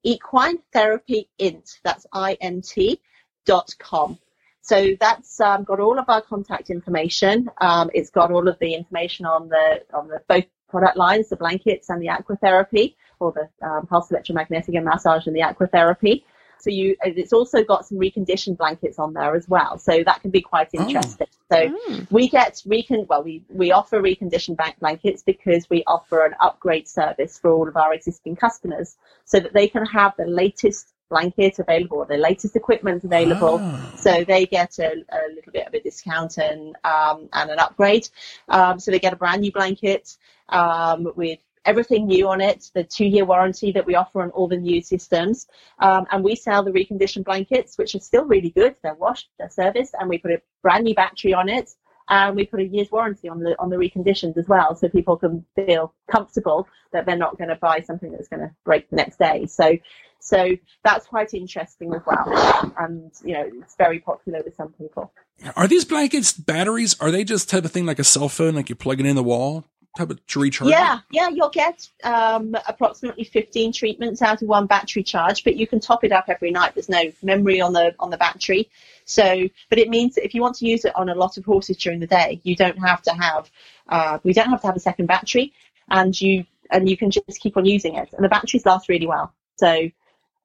www.equinetherapyint. 0.05 1.79
That's 1.83 2.05
I-N-T 2.11 2.99
dot 3.45 3.75
com. 3.79 4.17
So 4.61 4.95
that's 4.99 5.41
um, 5.41 5.65
got 5.65 5.79
all 5.81 5.99
of 5.99 6.05
our 6.07 6.21
contact 6.21 6.69
information. 6.69 7.49
Um, 7.59 7.89
it's 7.93 8.09
got 8.09 8.31
all 8.31 8.47
of 8.47 8.57
the 8.59 8.73
information 8.73 9.25
on 9.25 9.49
the 9.49 9.83
on 9.93 10.07
the 10.07 10.21
both 10.27 10.45
product 10.69 10.95
lines, 10.97 11.29
the 11.29 11.35
blankets 11.35 11.89
and 11.89 12.01
the 12.01 12.07
aquatherapy, 12.07 12.95
or 13.19 13.33
the 13.33 13.67
um, 13.67 13.85
pulse 13.87 14.09
electromagnetic 14.09 14.73
and 14.73 14.85
massage 14.85 15.27
and 15.27 15.35
the 15.35 15.41
aquatherapy. 15.41 16.23
So 16.59 16.69
you, 16.69 16.95
it's 17.03 17.33
also 17.33 17.63
got 17.63 17.85
some 17.85 17.97
reconditioned 17.97 18.57
blankets 18.57 18.99
on 18.99 19.13
there 19.13 19.35
as 19.35 19.47
well. 19.47 19.77
So 19.77 20.03
that 20.03 20.21
can 20.21 20.31
be 20.31 20.41
quite 20.41 20.69
oh. 20.75 20.81
interesting. 20.81 21.27
Oh. 21.29 21.55
So 21.55 21.69
mm. 21.69 22.11
we 22.11 22.29
get 22.29 22.61
recon, 22.65 23.05
well, 23.09 23.23
we, 23.23 23.43
we 23.49 23.71
offer 23.71 24.01
reconditioned 24.01 24.57
bank 24.57 24.79
blankets 24.79 25.23
because 25.23 25.69
we 25.69 25.83
offer 25.87 26.25
an 26.25 26.33
upgrade 26.39 26.87
service 26.87 27.37
for 27.37 27.51
all 27.51 27.67
of 27.67 27.77
our 27.77 27.93
existing 27.93 28.35
customers 28.35 28.97
so 29.25 29.39
that 29.39 29.53
they 29.53 29.67
can 29.67 29.85
have 29.85 30.13
the 30.17 30.25
latest 30.25 30.93
blanket 31.09 31.59
available, 31.59 32.03
the 32.05 32.17
latest 32.17 32.55
equipment 32.55 33.03
available. 33.03 33.59
Oh. 33.61 33.93
So 33.97 34.23
they 34.23 34.45
get 34.45 34.79
a, 34.79 34.93
a, 35.09 35.21
little 35.35 35.51
bit 35.51 35.67
of 35.67 35.73
a 35.73 35.79
discount 35.79 36.37
and, 36.37 36.75
um, 36.83 37.29
and 37.33 37.51
an 37.51 37.59
upgrade. 37.59 38.09
Um, 38.49 38.79
so 38.79 38.89
they 38.89 38.99
get 38.99 39.13
a 39.13 39.17
brand 39.17 39.41
new 39.41 39.51
blanket, 39.51 40.17
um, 40.49 41.11
with 41.15 41.39
everything 41.65 42.07
new 42.07 42.27
on 42.27 42.41
it, 42.41 42.69
the 42.73 42.83
two 42.83 43.05
year 43.05 43.25
warranty 43.25 43.71
that 43.71 43.85
we 43.85 43.95
offer 43.95 44.21
on 44.21 44.31
all 44.31 44.47
the 44.47 44.57
new 44.57 44.81
systems. 44.81 45.47
Um, 45.79 46.05
and 46.11 46.23
we 46.23 46.35
sell 46.35 46.63
the 46.63 46.71
reconditioned 46.71 47.25
blankets, 47.25 47.77
which 47.77 47.95
are 47.95 47.99
still 47.99 48.25
really 48.25 48.49
good. 48.49 48.75
They're 48.83 48.95
washed, 48.95 49.29
they're 49.39 49.49
serviced, 49.49 49.95
and 49.99 50.09
we 50.09 50.17
put 50.17 50.31
a 50.31 50.41
brand 50.61 50.83
new 50.83 50.95
battery 50.95 51.33
on 51.33 51.49
it. 51.49 51.71
And 52.09 52.35
we 52.35 52.45
put 52.45 52.59
a 52.59 52.65
year's 52.65 52.91
warranty 52.91 53.29
on 53.29 53.39
the 53.39 53.55
on 53.59 53.69
the 53.69 53.77
reconditioned 53.77 54.37
as 54.37 54.49
well, 54.49 54.75
so 54.75 54.89
people 54.89 55.15
can 55.15 55.45
feel 55.55 55.93
comfortable 56.11 56.67
that 56.91 57.05
they're 57.05 57.15
not 57.15 57.37
going 57.37 57.47
to 57.49 57.55
buy 57.55 57.79
something 57.79 58.11
that's 58.11 58.27
going 58.27 58.41
to 58.41 58.51
break 58.65 58.89
the 58.89 58.97
next 58.97 59.19
day. 59.19 59.45
So, 59.45 59.77
so 60.19 60.49
that's 60.83 61.07
quite 61.07 61.33
interesting 61.33 61.93
as 61.93 62.01
well, 62.05 62.73
and 62.77 63.09
you 63.23 63.33
know 63.33 63.49
it's 63.61 63.75
very 63.77 63.99
popular 63.99 64.41
with 64.43 64.53
some 64.57 64.73
people. 64.73 65.13
Are 65.55 65.65
these 65.65 65.85
blankets 65.85 66.33
batteries? 66.33 66.99
Are 66.99 67.09
they 67.09 67.23
just 67.23 67.49
type 67.49 67.63
of 67.63 67.71
thing 67.71 67.85
like 67.85 67.99
a 67.99 68.03
cell 68.03 68.27
phone, 68.27 68.55
like 68.55 68.67
you 68.67 68.75
plug 68.75 68.99
it 68.99 69.05
in 69.05 69.15
the 69.15 69.23
wall? 69.23 69.63
Type 69.97 70.09
of 70.09 70.19
recharge? 70.35 70.69
Yeah, 70.69 70.99
yeah, 71.11 71.29
you'll 71.29 71.49
get 71.49 71.87
um, 72.03 72.55
approximately 72.67 73.23
15 73.23 73.73
treatments 73.73 74.21
out 74.21 74.41
of 74.41 74.47
one 74.47 74.65
battery 74.65 75.03
charge, 75.03 75.43
but 75.43 75.55
you 75.55 75.67
can 75.67 75.79
top 75.79 76.03
it 76.03 76.11
up 76.11 76.25
every 76.27 76.51
night. 76.51 76.73
There's 76.73 76.89
no 76.89 77.11
memory 77.21 77.61
on 77.61 77.73
the 77.73 77.95
on 77.99 78.09
the 78.09 78.17
battery, 78.17 78.69
so 79.05 79.47
but 79.69 79.79
it 79.79 79.89
means 79.89 80.15
that 80.15 80.25
if 80.25 80.33
you 80.33 80.41
want 80.41 80.55
to 80.57 80.67
use 80.67 80.85
it 80.85 80.95
on 80.95 81.09
a 81.09 81.15
lot 81.15 81.37
of 81.37 81.45
horses 81.45 81.77
during 81.77 81.99
the 81.99 82.07
day, 82.07 82.39
you 82.43 82.55
don't 82.55 82.77
have 82.79 83.01
to 83.03 83.11
have 83.13 83.51
uh, 83.89 84.19
we 84.23 84.33
don't 84.33 84.49
have 84.49 84.61
to 84.61 84.67
have 84.67 84.75
a 84.75 84.81
second 84.81 85.05
battery, 85.05 85.53
and 85.89 86.19
you 86.19 86.45
and 86.71 86.89
you 86.89 86.97
can 86.97 87.11
just 87.11 87.39
keep 87.39 87.57
on 87.57 87.65
using 87.65 87.95
it, 87.95 88.09
and 88.13 88.23
the 88.23 88.29
batteries 88.29 88.65
last 88.65 88.89
really 88.89 89.07
well. 89.07 89.33
So 89.57 89.89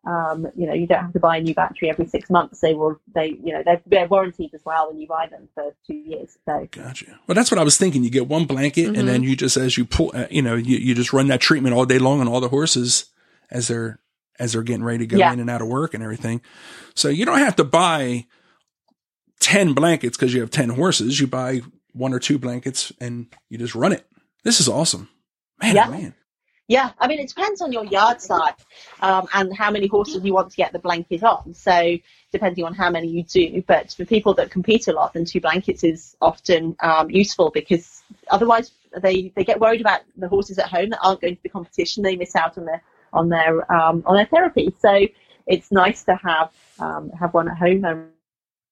um, 0.08 0.46
you 0.56 0.66
know, 0.66 0.72
you 0.72 0.86
don't 0.86 1.02
have 1.02 1.12
to 1.12 1.20
buy 1.20 1.36
a 1.36 1.40
new 1.42 1.54
battery 1.54 1.90
every 1.90 2.06
six 2.06 2.30
months. 2.30 2.60
They 2.60 2.72
will, 2.72 2.98
they, 3.14 3.36
you 3.44 3.52
know, 3.52 3.62
they're, 3.62 3.82
they're 3.86 4.08
warranted 4.08 4.54
as 4.54 4.62
well 4.64 4.88
when 4.88 4.98
you 4.98 5.06
buy 5.06 5.26
them 5.26 5.48
for 5.54 5.74
two 5.86 5.94
years. 5.94 6.38
So, 6.46 6.66
gotcha. 6.70 7.20
Well, 7.26 7.34
that's 7.34 7.50
what 7.50 7.58
I 7.58 7.64
was 7.64 7.76
thinking. 7.76 8.02
You 8.02 8.10
get 8.10 8.26
one 8.26 8.46
blanket, 8.46 8.86
mm-hmm. 8.86 8.94
and 8.98 9.06
then 9.06 9.22
you 9.22 9.36
just, 9.36 9.58
as 9.58 9.76
you 9.76 9.84
pull, 9.84 10.10
uh, 10.14 10.26
you 10.30 10.40
know, 10.40 10.54
you, 10.54 10.78
you 10.78 10.94
just 10.94 11.12
run 11.12 11.28
that 11.28 11.42
treatment 11.42 11.74
all 11.74 11.84
day 11.84 11.98
long 11.98 12.20
on 12.20 12.28
all 12.28 12.40
the 12.40 12.48
horses 12.48 13.10
as 13.50 13.68
they're 13.68 14.00
as 14.38 14.52
they're 14.52 14.62
getting 14.62 14.84
ready 14.84 14.98
to 14.98 15.06
go 15.06 15.18
yeah. 15.18 15.32
in 15.32 15.40
and 15.40 15.50
out 15.50 15.60
of 15.60 15.68
work 15.68 15.94
and 15.94 16.02
everything. 16.02 16.40
So 16.94 17.08
you 17.08 17.26
don't 17.26 17.40
have 17.40 17.56
to 17.56 17.64
buy 17.64 18.26
ten 19.40 19.74
blankets 19.74 20.16
because 20.16 20.32
you 20.32 20.40
have 20.40 20.50
ten 20.50 20.70
horses. 20.70 21.20
You 21.20 21.26
buy 21.26 21.60
one 21.92 22.14
or 22.14 22.18
two 22.18 22.38
blankets 22.38 22.92
and 23.00 23.26
you 23.48 23.58
just 23.58 23.74
run 23.74 23.92
it. 23.92 24.06
This 24.44 24.60
is 24.60 24.68
awesome, 24.68 25.08
man. 25.60 25.74
Yeah. 25.74 25.88
Oh, 25.88 25.90
man. 25.90 26.14
Yeah, 26.68 26.90
I 26.98 27.08
mean, 27.08 27.18
it 27.18 27.28
depends 27.28 27.62
on 27.62 27.72
your 27.72 27.86
yard 27.86 28.20
size 28.20 28.52
um, 29.00 29.26
and 29.32 29.56
how 29.56 29.70
many 29.70 29.86
horses 29.86 30.22
you 30.22 30.34
want 30.34 30.50
to 30.50 30.56
get 30.56 30.70
the 30.70 30.78
blanket 30.78 31.22
on. 31.22 31.54
So, 31.54 31.96
depending 32.30 32.62
on 32.66 32.74
how 32.74 32.90
many 32.90 33.08
you 33.08 33.22
do, 33.22 33.64
but 33.66 33.92
for 33.92 34.04
people 34.04 34.34
that 34.34 34.50
compete 34.50 34.86
a 34.86 34.92
lot, 34.92 35.14
then 35.14 35.24
two 35.24 35.40
blankets 35.40 35.82
is 35.82 36.14
often 36.20 36.76
um, 36.80 37.10
useful 37.10 37.50
because 37.50 38.02
otherwise 38.30 38.72
they, 39.02 39.32
they 39.34 39.44
get 39.44 39.58
worried 39.58 39.80
about 39.80 40.02
the 40.18 40.28
horses 40.28 40.58
at 40.58 40.68
home 40.68 40.90
that 40.90 40.98
aren't 41.02 41.22
going 41.22 41.36
to 41.36 41.42
the 41.42 41.48
competition. 41.48 42.02
They 42.02 42.16
miss 42.16 42.36
out 42.36 42.58
on 42.58 42.66
their 42.66 42.82
on 43.14 43.30
their 43.30 43.72
um, 43.72 44.02
on 44.04 44.16
their 44.16 44.26
therapy. 44.26 44.74
So, 44.78 45.06
it's 45.46 45.72
nice 45.72 46.04
to 46.04 46.16
have 46.16 46.52
um, 46.80 47.10
have 47.18 47.32
one 47.32 47.48
at 47.48 47.56
home 47.56 47.86
and 47.86 48.10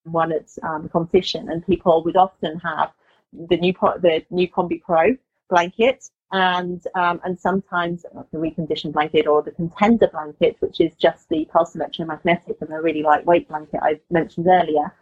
one 0.04 0.32
at 0.32 0.50
um, 0.62 0.90
competition. 0.90 1.48
And 1.48 1.66
people 1.66 2.04
would 2.04 2.18
often 2.18 2.58
have 2.58 2.92
the 3.32 3.56
new 3.56 3.72
the 3.72 4.22
new 4.28 4.48
Combi 4.50 4.82
Pro 4.82 5.16
blanket 5.48 6.10
and 6.32 6.82
um, 6.94 7.20
and 7.24 7.38
sometimes 7.38 8.04
the 8.32 8.38
reconditioned 8.38 8.92
blanket 8.92 9.26
or 9.26 9.42
the 9.42 9.52
contender 9.52 10.08
blanket, 10.08 10.56
which 10.60 10.80
is 10.80 10.94
just 10.96 11.28
the 11.28 11.44
pulse 11.52 11.74
electromagnetic 11.74 12.56
and 12.60 12.70
the 12.70 12.80
really 12.80 13.02
lightweight 13.02 13.48
blanket 13.48 13.80
I 13.82 14.00
mentioned 14.10 14.46
earlier, 14.48 14.92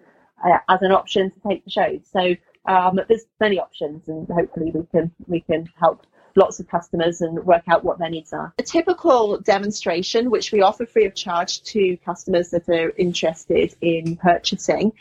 uh, 0.45 0.59
as 0.69 0.83
an 0.83 0.93
option 0.93 1.31
to 1.31 1.41
take 1.49 1.65
the 1.65 1.71
shows. 1.71 2.01
So 2.13 2.35
um, 2.67 3.01
there's 3.09 3.27
many 3.41 3.59
options, 3.59 4.09
and 4.09 4.29
hopefully 4.29 4.71
we 4.75 4.85
can 4.91 5.11
we 5.27 5.41
can 5.41 5.69
help 5.79 6.07
lots 6.37 6.61
of 6.61 6.69
customers 6.69 7.21
and 7.21 7.45
work 7.45 7.63
out 7.69 7.85
what 7.85 7.99
their 7.99 8.11
needs 8.11 8.33
are. 8.33 8.53
A 8.59 8.63
typical 8.63 9.39
demonstration, 9.39 10.31
which 10.31 10.53
we 10.53 10.63
offer 10.63 10.87
free 10.87 11.05
of 11.05 11.15
charge 11.15 11.63
to 11.65 11.97
customers 11.99 12.51
that 12.51 12.69
are 12.69 12.91
interested 12.97 13.75
in 13.81 14.17
purchasing, 14.17 14.93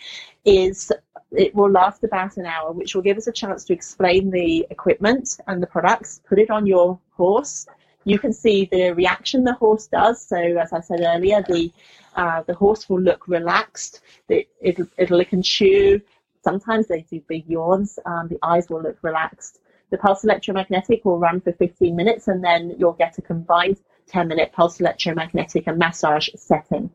is 0.45 0.91
it 1.31 1.55
will 1.55 1.71
last 1.71 2.03
about 2.03 2.37
an 2.37 2.45
hour, 2.45 2.71
which 2.71 2.93
will 2.93 3.01
give 3.01 3.17
us 3.17 3.27
a 3.27 3.31
chance 3.31 3.63
to 3.65 3.73
explain 3.73 4.29
the 4.29 4.67
equipment 4.69 5.39
and 5.47 5.61
the 5.61 5.67
products, 5.67 6.21
put 6.27 6.39
it 6.39 6.49
on 6.49 6.65
your 6.65 6.99
horse. 7.11 7.65
You 8.05 8.19
can 8.19 8.33
see 8.33 8.67
the 8.71 8.91
reaction 8.91 9.43
the 9.43 9.53
horse 9.53 9.87
does. 9.87 10.23
So, 10.23 10.37
as 10.37 10.73
I 10.73 10.81
said 10.81 11.01
earlier, 11.01 11.41
the 11.47 11.71
uh, 12.15 12.43
the 12.43 12.53
horse 12.53 12.87
will 12.89 13.01
look 13.01 13.27
relaxed. 13.27 14.01
It, 14.29 14.49
it'll, 14.61 14.87
it'll 14.97 15.17
lick 15.17 15.33
and 15.33 15.43
chew. 15.43 15.99
Sometimes 16.43 16.87
they 16.87 17.01
do 17.01 17.21
big 17.21 17.47
yawns. 17.47 17.97
Um, 18.05 18.27
the 18.27 18.37
eyes 18.43 18.69
will 18.69 18.83
look 18.83 18.97
relaxed. 19.01 19.59
The 19.93 19.99
pulse 19.99 20.23
electromagnetic 20.23 21.05
will 21.05 21.19
run 21.19 21.39
for 21.39 21.53
15 21.53 21.95
minutes, 21.95 22.27
and 22.27 22.43
then 22.43 22.75
you'll 22.79 22.93
get 22.93 23.19
a 23.19 23.21
combined 23.21 23.79
10 24.07 24.27
minute 24.27 24.51
pulse 24.51 24.79
electromagnetic 24.79 25.67
and 25.67 25.77
massage 25.77 26.29
setting. 26.35 26.89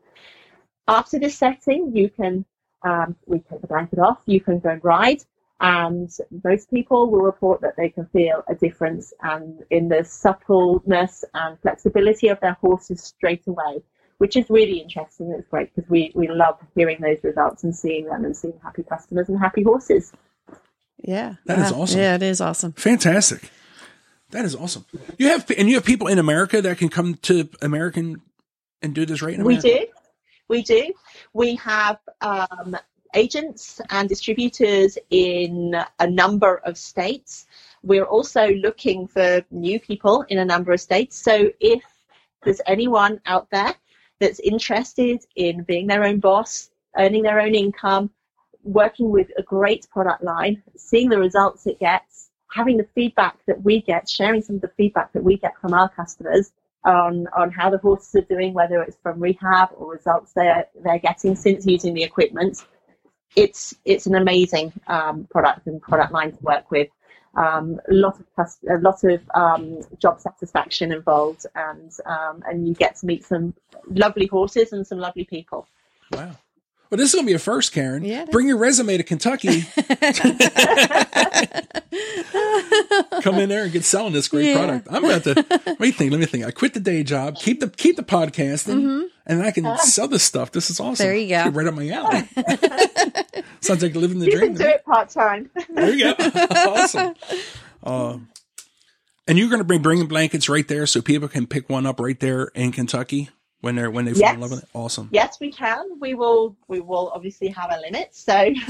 After 0.85 1.17
this 1.17 1.37
setting, 1.37 1.95
you 1.95 2.09
can 2.09 2.43
um, 2.83 3.15
we 3.25 3.39
take 3.39 3.61
the 3.61 3.67
blanket 3.67 3.99
off, 3.99 4.19
you 4.25 4.41
can 4.41 4.59
go 4.59 4.71
and 4.71 4.83
ride. 4.83 5.23
And 5.61 6.11
most 6.43 6.69
people 6.69 7.09
will 7.09 7.21
report 7.21 7.61
that 7.61 7.77
they 7.77 7.87
can 7.87 8.05
feel 8.07 8.43
a 8.49 8.55
difference 8.55 9.13
and 9.21 9.63
in 9.69 9.87
the 9.87 10.03
suppleness 10.03 11.23
and 11.33 11.57
flexibility 11.61 12.27
of 12.27 12.41
their 12.41 12.57
horses 12.59 13.01
straight 13.01 13.47
away, 13.47 13.81
which 14.17 14.35
is 14.35 14.49
really 14.49 14.79
interesting. 14.79 15.31
It's 15.31 15.47
great 15.47 15.73
because 15.73 15.89
we, 15.89 16.11
we 16.15 16.27
love 16.27 16.59
hearing 16.75 16.99
those 16.99 17.23
results 17.23 17.63
and 17.63 17.73
seeing 17.73 18.07
them 18.07 18.25
and 18.25 18.35
seeing 18.35 18.59
happy 18.61 18.83
customers 18.83 19.29
and 19.29 19.39
happy 19.39 19.63
horses. 19.63 20.11
Yeah. 21.01 21.35
that 21.45 21.59
is 21.59 21.71
awesome. 21.71 21.99
Yeah, 21.99 22.15
it 22.15 22.23
is 22.23 22.41
awesome. 22.41 22.73
Fantastic. 22.73 23.49
That 24.31 24.45
is 24.45 24.55
awesome. 24.55 24.85
You 25.17 25.29
have, 25.29 25.49
and 25.57 25.67
you 25.67 25.75
have 25.75 25.85
people 25.85 26.07
in 26.07 26.19
America 26.19 26.61
that 26.61 26.77
can 26.77 26.89
come 26.89 27.15
to 27.23 27.49
American 27.61 28.21
and 28.81 28.93
do 28.93 29.05
this 29.05 29.21
right 29.21 29.37
now. 29.37 29.43
We 29.43 29.57
do. 29.57 29.87
We 30.47 30.61
do. 30.61 30.93
We 31.33 31.55
have 31.55 31.99
um, 32.21 32.77
agents 33.13 33.81
and 33.89 34.07
distributors 34.07 34.97
in 35.09 35.75
a 35.99 36.07
number 36.07 36.57
of 36.65 36.77
states. 36.77 37.45
We're 37.83 38.05
also 38.05 38.49
looking 38.53 39.07
for 39.07 39.43
new 39.51 39.79
people 39.79 40.25
in 40.29 40.37
a 40.37 40.45
number 40.45 40.71
of 40.73 40.81
states. 40.81 41.17
So 41.17 41.49
if 41.59 41.83
there's 42.43 42.61
anyone 42.67 43.21
out 43.25 43.47
there 43.51 43.73
that's 44.19 44.39
interested 44.39 45.25
in 45.35 45.63
being 45.63 45.87
their 45.87 46.03
own 46.03 46.19
boss, 46.19 46.69
earning 46.97 47.23
their 47.23 47.39
own 47.39 47.55
income, 47.55 48.09
working 48.63 49.09
with 49.11 49.27
a 49.37 49.43
great 49.43 49.87
product 49.89 50.23
line, 50.23 50.61
seeing 50.75 51.09
the 51.09 51.19
results 51.19 51.67
it 51.67 51.79
gets, 51.79 52.29
having 52.51 52.77
the 52.77 52.87
feedback 52.95 53.37
that 53.47 53.63
we 53.63 53.81
get, 53.81 54.09
sharing 54.09 54.41
some 54.41 54.55
of 54.55 54.61
the 54.61 54.71
feedback 54.77 55.13
that 55.13 55.23
we 55.23 55.37
get 55.37 55.53
from 55.61 55.73
our 55.73 55.89
customers, 55.89 56.51
on 56.85 57.27
on 57.35 57.51
how 57.51 57.69
the 57.69 57.77
horses 57.77 58.15
are 58.15 58.21
doing, 58.21 58.53
whether 58.53 58.81
it's 58.81 58.97
from 59.03 59.19
rehab 59.19 59.69
or 59.75 59.91
results 59.91 60.31
they're 60.33 60.65
they're 60.83 60.99
getting 60.99 61.35
since 61.35 61.65
using 61.65 61.93
the 61.93 62.03
equipment. 62.03 62.63
It's 63.35 63.75
it's 63.83 64.07
an 64.07 64.15
amazing 64.15 64.71
um, 64.87 65.27
product 65.29 65.67
and 65.67 65.81
product 65.81 66.13
line 66.13 66.31
to 66.31 66.39
work 66.41 66.71
with. 66.71 66.87
um, 67.35 67.79
a 67.89 67.93
lot 67.93 68.19
of 68.19 68.25
a 68.69 68.79
lot 68.79 69.03
of 69.03 69.21
um, 69.35 69.81
job 69.99 70.19
satisfaction 70.19 70.91
involved, 70.91 71.45
and 71.55 71.91
um, 72.05 72.43
and 72.47 72.67
you 72.67 72.73
get 72.73 72.97
to 72.97 73.05
meet 73.05 73.23
some 73.23 73.53
lovely 73.87 74.27
horses 74.27 74.73
and 74.73 74.85
some 74.85 74.97
lovely 74.97 75.25
people. 75.25 75.67
Wow. 76.11 76.31
Well, 76.89 76.97
this 76.97 77.09
is 77.09 77.15
going 77.15 77.25
to 77.25 77.29
be 77.31 77.35
a 77.35 77.39
first, 77.39 77.71
Karen. 77.71 78.03
Yeah, 78.03 78.25
Bring 78.31 78.47
your 78.47 78.57
resume 78.57 78.97
to 78.97 79.03
Kentucky. 79.03 79.65
Come 83.21 83.35
in 83.35 83.49
there 83.49 83.63
and 83.63 83.71
get 83.71 83.83
selling 83.83 84.13
this 84.13 84.27
great 84.27 84.47
Yeah. 84.47 84.57
product. 84.57 84.87
I'm 84.89 85.03
about 85.05 85.23
to. 85.25 85.33
Let 85.65 85.79
me 85.79 85.91
think. 85.91 86.11
Let 86.11 86.19
me 86.19 86.25
think. 86.25 86.45
I 86.45 86.51
quit 86.51 86.73
the 86.73 86.79
day 86.79 87.03
job, 87.03 87.35
keep 87.37 87.59
the 87.59 87.69
keep 87.69 87.95
the 87.95 88.03
podcasting, 88.03 89.05
and 89.25 89.43
I 89.43 89.51
can 89.51 89.77
sell 89.79 90.07
this 90.07 90.23
stuff. 90.23 90.51
This 90.51 90.69
is 90.69 90.79
awesome. 90.79 90.93
Mm-hmm. 90.93 91.03
There 91.03 91.15
you 91.15 91.29
go. 91.29 91.43
Get 91.43 91.53
right 91.53 91.67
up 91.67 91.73
my 91.75 91.89
alley. 91.89 93.43
Sounds 93.61 93.83
like 93.83 93.95
living 93.95 94.19
the 94.19 94.25
You 94.27 94.37
dream. 94.37 94.55
can 94.55 94.63
do 94.63 94.69
it 94.69 94.85
part 94.85 95.09
time. 95.09 95.49
There 95.69 95.93
you 95.93 96.15
go. 96.15 96.17
awesome. 96.51 97.13
Uh, 97.83 98.17
and 99.27 99.37
you're 99.37 99.49
going 99.49 99.59
to 99.59 99.65
bring 99.65 99.81
bringing 99.81 100.07
blankets 100.07 100.49
right 100.49 100.67
there, 100.67 100.85
so 100.87 101.01
people 101.01 101.27
can 101.27 101.45
pick 101.45 101.69
one 101.69 101.85
up 101.85 101.99
right 101.99 102.19
there 102.19 102.45
in 102.55 102.71
Kentucky 102.71 103.29
when 103.61 103.75
they're 103.75 103.91
when 103.91 104.05
they 104.05 104.13
fall 104.13 104.33
in 104.33 104.39
love 104.39 104.51
with 104.51 104.63
it. 104.63 104.69
Awesome. 104.73 105.09
yes, 105.11 105.39
we 105.39 105.51
can. 105.51 105.99
We 105.99 106.13
will. 106.13 106.55
We 106.67 106.79
will 106.79 107.11
obviously 107.13 107.47
have 107.49 107.71
a 107.71 107.79
limit. 107.81 108.09
So 108.15 108.33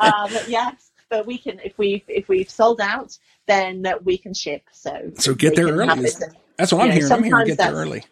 um, 0.00 0.30
yes, 0.48 0.90
but 1.08 1.26
we 1.26 1.38
can 1.38 1.58
if 1.60 1.76
we 1.78 2.04
if 2.08 2.28
we've 2.28 2.50
sold 2.50 2.80
out, 2.80 3.16
then 3.46 3.86
we 4.04 4.18
can 4.18 4.34
ship. 4.34 4.62
So 4.72 5.10
So 5.18 5.34
get 5.34 5.56
there 5.56 5.66
early. 5.68 5.88
and- 5.88 6.06
That's 6.56 6.72
what 6.72 6.82
I'm 6.82 6.88
Yeah, 6.88 6.94
hearing. 6.94 7.12
I'm 7.12 7.22
hearing 7.24 7.46
get 7.46 7.58
there 7.58 7.72
that's- 7.72 7.86
early. 7.86 8.04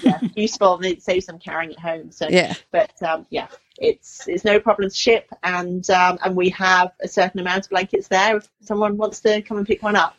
yeah, 0.02 0.18
useful 0.36 0.76
and 0.76 0.84
it 0.84 1.02
saves 1.02 1.26
them 1.26 1.38
carrying 1.38 1.72
it 1.72 1.78
home. 1.80 2.10
So 2.12 2.28
Yeah. 2.28 2.54
but 2.70 2.92
um, 3.02 3.26
yeah, 3.30 3.48
it's 3.78 4.28
it's 4.28 4.44
no 4.44 4.60
problem 4.60 4.88
to 4.90 4.94
ship, 4.94 5.28
and 5.42 5.88
um, 5.90 6.18
and 6.24 6.36
we 6.36 6.50
have 6.50 6.92
a 7.02 7.08
certain 7.08 7.40
amount 7.40 7.64
of 7.64 7.70
blankets 7.70 8.08
there 8.08 8.36
if 8.36 8.48
someone 8.60 8.96
wants 8.96 9.20
to 9.22 9.42
come 9.42 9.56
and 9.56 9.66
pick 9.66 9.82
one 9.82 9.96
up. 9.96 10.14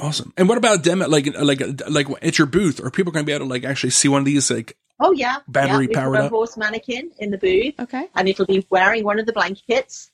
Awesome. 0.00 0.32
And 0.36 0.48
what 0.48 0.58
about 0.58 0.82
demo? 0.82 1.08
Like 1.08 1.26
like 1.38 1.60
like 1.88 2.06
at 2.22 2.38
your 2.38 2.46
booth? 2.46 2.82
Are 2.84 2.90
people 2.90 3.12
going 3.12 3.24
to 3.24 3.26
be 3.26 3.32
able 3.32 3.46
to 3.46 3.50
like 3.50 3.64
actually 3.64 3.90
see 3.90 4.08
one 4.08 4.20
of 4.20 4.24
these? 4.24 4.50
Like 4.50 4.76
Oh 5.00 5.12
yeah, 5.12 5.38
Battery 5.48 5.88
yeah, 5.90 6.00
powered 6.00 6.16
a 6.16 6.24
up? 6.24 6.30
horse 6.30 6.56
mannequin 6.56 7.10
in 7.18 7.30
the 7.30 7.38
booth, 7.38 7.74
Okay. 7.78 8.08
and 8.14 8.28
it'll 8.28 8.46
be 8.46 8.66
wearing 8.70 9.04
one 9.04 9.18
of 9.18 9.26
the 9.26 9.32
blankets. 9.32 10.10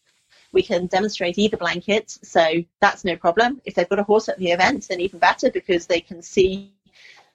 We 0.53 0.63
can 0.63 0.87
demonstrate 0.87 1.39
either 1.39 1.57
blanket, 1.57 2.11
so 2.11 2.45
that's 2.81 3.05
no 3.05 3.17
problem. 3.17 3.61
If 3.65 3.75
they've 3.75 3.89
got 3.89 4.01
a 4.01 4.03
horse 4.03 4.29
at 4.29 4.39
the 4.39 4.51
event, 4.51 4.89
then 4.89 5.01
even 5.01 5.19
better 5.19 5.51
because 5.51 5.87
they 5.87 6.01
can 6.01 6.21
see 6.23 6.73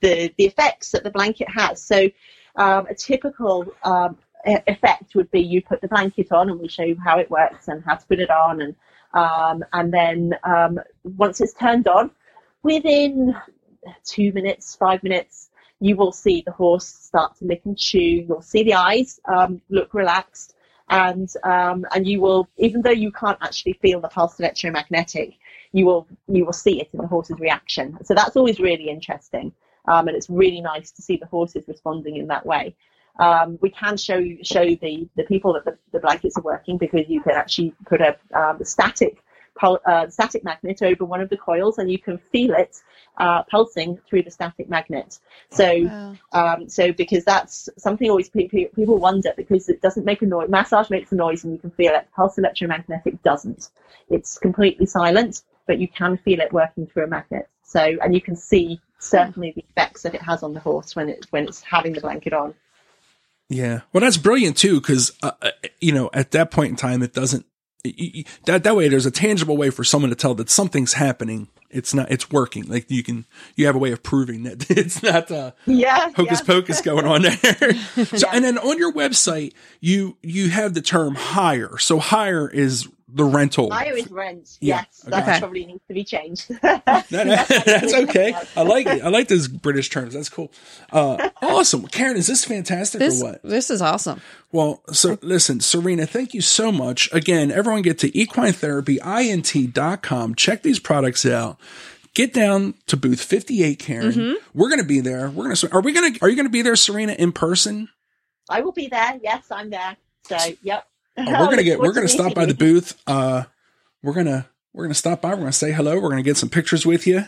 the 0.02 0.34
the 0.38 0.46
effects 0.46 0.92
that 0.92 1.04
the 1.04 1.10
blanket 1.10 1.50
has. 1.50 1.82
So 1.82 2.10
um, 2.56 2.86
a 2.88 2.94
typical 2.96 3.66
um, 3.84 4.18
e- 4.48 4.58
effect 4.68 5.16
would 5.16 5.32
be 5.32 5.42
you 5.42 5.62
put 5.62 5.82
the 5.82 5.88
blanket 5.88 6.32
on, 6.32 6.50
and 6.50 6.60
we 6.60 6.68
show 6.68 6.84
you 6.84 6.98
how 7.04 7.18
it 7.18 7.32
works 7.32 7.68
and 7.70 7.84
how 7.84 7.96
to 7.96 8.06
put 8.08 8.20
it 8.20 8.30
on, 8.30 8.62
and 8.62 8.76
um, 9.14 9.64
and 9.74 9.92
then 9.94 10.34
um, 10.44 10.80
once 11.04 11.40
it's 11.42 11.54
turned 11.54 11.88
on, 11.88 12.12
within 12.68 13.34
two 14.04 14.34
minutes, 14.34 14.76
five 14.76 15.02
minutes, 15.02 15.50
you 15.80 15.96
will 15.96 16.12
see 16.12 16.44
the 16.46 16.52
horse 16.52 16.86
start 16.86 17.38
to 17.38 17.46
lick 17.46 17.62
and 17.64 17.78
chew. 17.78 18.26
You'll 18.28 18.42
see 18.42 18.64
the 18.64 18.74
eyes 18.74 19.20
um, 19.26 19.62
look 19.70 19.94
relaxed, 19.94 20.56
and 20.90 21.30
um, 21.44 21.86
and 21.94 22.06
you 22.06 22.20
will, 22.20 22.50
even 22.58 22.82
though 22.82 23.00
you 23.06 23.12
can't 23.12 23.38
actually 23.42 23.74
feel 23.82 24.02
the 24.02 24.10
pulse 24.10 24.40
electromagnetic, 24.40 25.30
you 25.72 25.86
will 25.86 26.08
you 26.28 26.46
will 26.46 26.60
see 26.66 26.82
it 26.82 26.90
in 26.94 27.00
the 27.00 27.08
horse's 27.08 27.40
reaction. 27.40 27.98
So 28.04 28.14
that's 28.14 28.36
always 28.36 28.60
really 28.60 28.90
interesting, 28.90 29.54
um, 29.88 30.08
and 30.08 30.18
it's 30.18 30.30
really 30.30 30.62
nice 30.62 30.92
to 30.92 31.02
see 31.02 31.18
the 31.18 31.28
horses 31.28 31.64
responding 31.68 32.18
in 32.18 32.28
that 32.28 32.46
way. 32.46 32.76
Um, 33.20 33.58
we 33.62 33.70
can 33.70 33.96
show 33.98 34.22
show 34.44 34.66
the 34.66 35.08
the 35.16 35.24
people 35.24 35.54
that 35.54 35.64
the, 35.64 35.78
the 35.94 36.00
blankets 36.00 36.38
are 36.38 36.44
working 36.44 36.78
because 36.78 37.06
you 37.08 37.22
can 37.22 37.36
actually 37.36 37.74
put 37.86 38.02
a 38.02 38.18
um, 38.34 38.58
static 38.64 39.24
pul- 39.58 39.82
uh, 39.86 40.08
static 40.10 40.44
magnet 40.44 40.82
over 40.82 41.06
one 41.06 41.22
of 41.22 41.30
the 41.30 41.38
coils, 41.38 41.78
and 41.78 41.92
you 41.92 42.00
can 42.00 42.18
feel 42.18 42.54
it 42.54 42.82
uh, 43.18 43.44
pulsing 43.44 44.00
through 44.08 44.24
the 44.24 44.32
static 44.32 44.70
magnet. 44.70 45.20
So 45.52 45.86
Wow. 45.86 46.16
um, 46.34 46.70
so 46.70 46.92
because 46.92 47.24
that's 47.24 47.70
something 47.78 48.10
always 48.10 48.30
pe- 48.30 48.48
pe- 48.48 48.70
people 48.76 48.98
wonder 48.98 49.34
because 49.36 49.70
it 49.70 49.82
doesn't 49.82 50.06
make 50.06 50.22
a 50.22 50.26
noise. 50.26 50.50
Massage 50.50 50.90
makes 50.90 51.12
a 51.12 51.16
noise 51.16 51.44
and 51.44 51.54
you 51.54 51.60
can 51.60 51.72
feel 51.72 51.94
it. 51.94 52.08
Pulse 52.16 52.38
electromagnetic 52.38 53.22
doesn't. 53.24 53.70
It's 54.10 54.38
completely 54.38 54.86
silent, 54.86 55.42
but 55.66 55.80
you 55.80 55.88
can 55.88 56.18
feel 56.18 56.40
it 56.40 56.54
working 56.54 56.88
through 56.88 57.06
a 57.06 57.08
magnet. 57.08 57.48
So 57.64 57.82
and 58.02 58.14
you 58.14 58.22
can 58.22 58.36
see 58.36 58.80
certainly 59.00 59.52
the 59.56 59.64
effects 59.70 60.02
that 60.04 60.16
it 60.16 60.22
has 60.22 60.44
on 60.44 60.54
the 60.54 60.60
horse 60.60 60.96
when 60.96 61.10
it 61.10 61.28
when 61.30 61.48
it's 61.48 61.62
having 61.62 61.94
the 61.94 62.02
blanket 62.02 62.34
on. 62.34 62.54
yeah. 63.50 63.82
Well, 63.94 64.02
that's 64.02 64.18
brilliant 64.18 64.58
too, 64.58 64.80
because 64.82 65.12
uh, 65.24 65.32
uh, 65.42 65.52
you 65.80 65.92
know 65.92 66.10
at 66.14 66.32
that 66.32 66.52
point 66.52 66.72
in 66.72 66.76
time 66.76 67.02
it 67.04 67.14
doesn't. 67.14 67.46
That 68.46 68.64
that 68.64 68.76
way, 68.76 68.88
there's 68.88 69.06
a 69.06 69.12
tangible 69.12 69.58
way 69.58 69.70
for 69.70 69.84
someone 69.84 70.10
to 70.10 70.16
tell 70.16 70.34
that 70.36 70.50
something's 70.50 70.94
happening. 70.94 71.48
It's 71.70 71.94
not. 71.94 72.10
It's 72.12 72.32
working. 72.32 72.64
Like 72.68 72.90
you 72.90 73.04
can. 73.04 73.26
You 73.56 73.66
have 73.66 73.76
a 73.76 73.80
way 73.80 73.92
of 73.92 74.02
proving 74.04 74.44
that 74.44 74.70
it's 74.72 75.04
not. 75.04 75.30
Uh, 75.32 75.52
Yeah, 75.66 76.12
hocus 76.16 76.40
yeah. 76.40 76.46
pocus 76.46 76.82
going 76.82 77.06
on 77.06 77.22
there. 77.24 77.74
so, 78.06 78.28
and 78.32 78.44
then 78.44 78.58
on 78.58 78.78
your 78.78 78.94
website, 78.94 79.54
you 79.82 80.18
you 80.22 80.50
have 80.50 80.74
the 80.74 80.82
term 80.82 81.16
hire. 81.16 81.78
So 81.78 82.00
hire 82.00 82.50
is 82.50 82.88
the 83.10 83.24
rental. 83.24 83.72
Hire 83.72 83.96
is 83.96 84.12
rent. 84.12 84.58
Yeah, 84.60 84.84
Yes, 84.86 85.00
that 85.08 85.24
okay. 85.24 85.40
probably 85.40 85.66
needs 85.66 85.80
to 85.88 85.94
be 85.94 86.04
changed. 86.04 86.50
That- 86.62 87.08
that's 87.10 87.94
okay. 88.10 88.36
I 88.56 88.62
like 88.64 88.86
it. 88.86 89.02
I 89.04 89.08
like 89.10 89.28
those 89.30 89.48
British 89.48 89.90
terms. 89.90 90.14
That's 90.14 90.28
cool. 90.30 90.52
Uh, 90.92 91.30
awesome, 91.42 91.88
Karen. 91.88 92.18
Is 92.18 92.28
this 92.28 92.44
fantastic 92.44 93.00
This 93.00 93.22
or 93.22 93.32
what? 93.32 93.42
this 93.44 93.70
is 93.70 93.82
awesome. 93.82 94.20
Well, 94.52 94.82
so 94.92 95.18
listen, 95.22 95.60
Serena, 95.62 96.06
thank 96.06 96.34
you 96.34 96.42
so 96.42 96.70
much. 96.72 97.10
Again, 97.14 97.50
everyone 97.52 97.82
get 97.82 98.00
to 98.00 98.12
equinetherapyint.com. 98.12 100.36
Check 100.36 100.64
these 100.64 100.80
products 100.80 101.26
out. 101.26 101.58
Get 102.14 102.34
down 102.34 102.74
to 102.88 102.98
booth 102.98 103.22
58, 103.22 103.80
Karen. 103.80 104.12
Mm-hmm. 104.12 104.34
We're 104.58 104.70
going 104.70 104.82
to 104.82 104.88
be 104.88 105.00
there. 105.02 105.30
We're 105.30 105.44
going 105.46 105.56
to, 105.56 105.72
are 105.72 105.82
we 105.82 105.94
going 105.94 106.14
to, 106.14 106.20
are 106.24 106.30
you 106.30 106.36
going 106.36 106.48
to 106.48 106.52
be 106.52 106.62
there, 106.64 106.76
Serena, 106.76 107.14
in 107.14 107.32
person? 107.32 107.90
I 108.50 108.62
will 108.62 108.72
be 108.72 108.88
there. 108.88 109.20
Yes, 109.22 109.46
I'm 109.52 109.70
there. 109.70 109.98
So, 110.24 110.38
yep. 110.64 110.88
Oh, 111.28 111.32
we're 111.42 111.50
gonna 111.50 111.64
get 111.64 111.80
we're 111.80 111.94
gonna 111.94 112.08
stop 112.08 112.34
by 112.36 112.46
the 112.46 112.54
booth. 112.54 112.96
booth. 112.96 113.04
Uh, 113.08 113.44
we're 114.04 114.14
gonna 114.14 114.48
we're 114.74 114.84
gonna 114.84 114.94
stop 114.94 115.22
by. 115.22 115.30
We're 115.32 115.38
gonna 115.40 115.52
say 115.52 115.72
hello. 115.72 116.00
We're 116.00 116.10
gonna 116.10 116.22
get 116.22 116.38
some 116.38 116.50
pictures 116.50 116.86
with 116.86 117.08
you, 117.08 117.26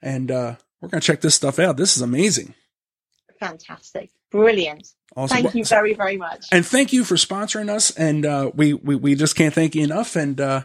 and 0.00 0.30
uh, 0.30 0.54
we're 0.80 0.88
gonna 0.90 1.00
check 1.00 1.20
this 1.20 1.34
stuff 1.34 1.58
out. 1.58 1.76
This 1.76 1.96
is 1.96 2.02
amazing. 2.02 2.54
Fantastic. 3.40 4.10
Brilliant. 4.30 4.86
Awesome. 5.16 5.42
Thank 5.42 5.54
you 5.56 5.64
very, 5.64 5.94
very 5.94 6.16
much. 6.16 6.46
And 6.52 6.64
thank 6.64 6.92
you 6.92 7.02
for 7.02 7.16
sponsoring 7.16 7.68
us. 7.68 7.90
And 7.90 8.24
uh, 8.24 8.52
we, 8.54 8.74
we 8.74 8.94
we 8.94 9.14
just 9.16 9.34
can't 9.34 9.52
thank 9.52 9.74
you 9.74 9.82
enough. 9.82 10.14
And 10.14 10.40
uh, 10.40 10.62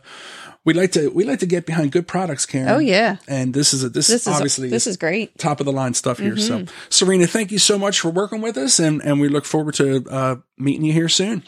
we 0.64 0.76
like 0.76 0.92
to 0.92 1.10
we 1.10 1.24
like 1.24 1.40
to 1.40 1.48
get 1.48 1.66
behind 1.66 1.92
good 1.92 2.08
products, 2.08 2.46
Karen. 2.46 2.70
Oh 2.70 2.78
yeah. 2.78 3.18
And 3.28 3.56
this 3.56 3.74
is 3.74 3.84
a 3.84 3.90
this, 3.90 4.06
This 4.08 4.28
is 4.28 4.34
obviously 4.34 4.70
this 4.70 4.86
is 4.86 4.98
great. 4.98 5.36
top 5.40 5.60
of 5.62 5.66
the 5.66 5.72
line 5.72 5.96
stuff 5.96 6.20
here. 6.20 6.38
So, 6.38 6.60
Mm-hmm. 6.60 6.76
Serena, 6.90 7.26
thank 7.26 7.52
you 7.52 7.58
so 7.58 7.80
much 7.80 8.00
for 8.00 8.12
working 8.12 8.42
with 8.42 8.56
us, 8.58 8.78
and 8.78 9.02
and 9.04 9.20
we 9.20 9.30
look 9.30 9.46
forward 9.46 9.74
to 9.76 10.06
uh, 10.12 10.36
meeting 10.60 10.86
you 10.86 10.94
here 10.94 11.10
soon. 11.10 11.44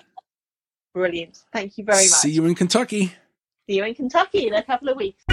Brilliant. 0.98 1.44
Thank 1.54 1.78
you 1.78 1.84
very 1.84 1.98
much. 1.98 2.08
See 2.08 2.32
you 2.32 2.46
in 2.46 2.56
Kentucky. 2.56 3.14
See 3.70 3.76
you 3.76 3.84
in 3.84 3.94
Kentucky 3.94 4.48
in 4.48 4.56
a 4.56 4.64
couple 4.64 4.90
of 4.90 4.98
weeks. 4.98 5.24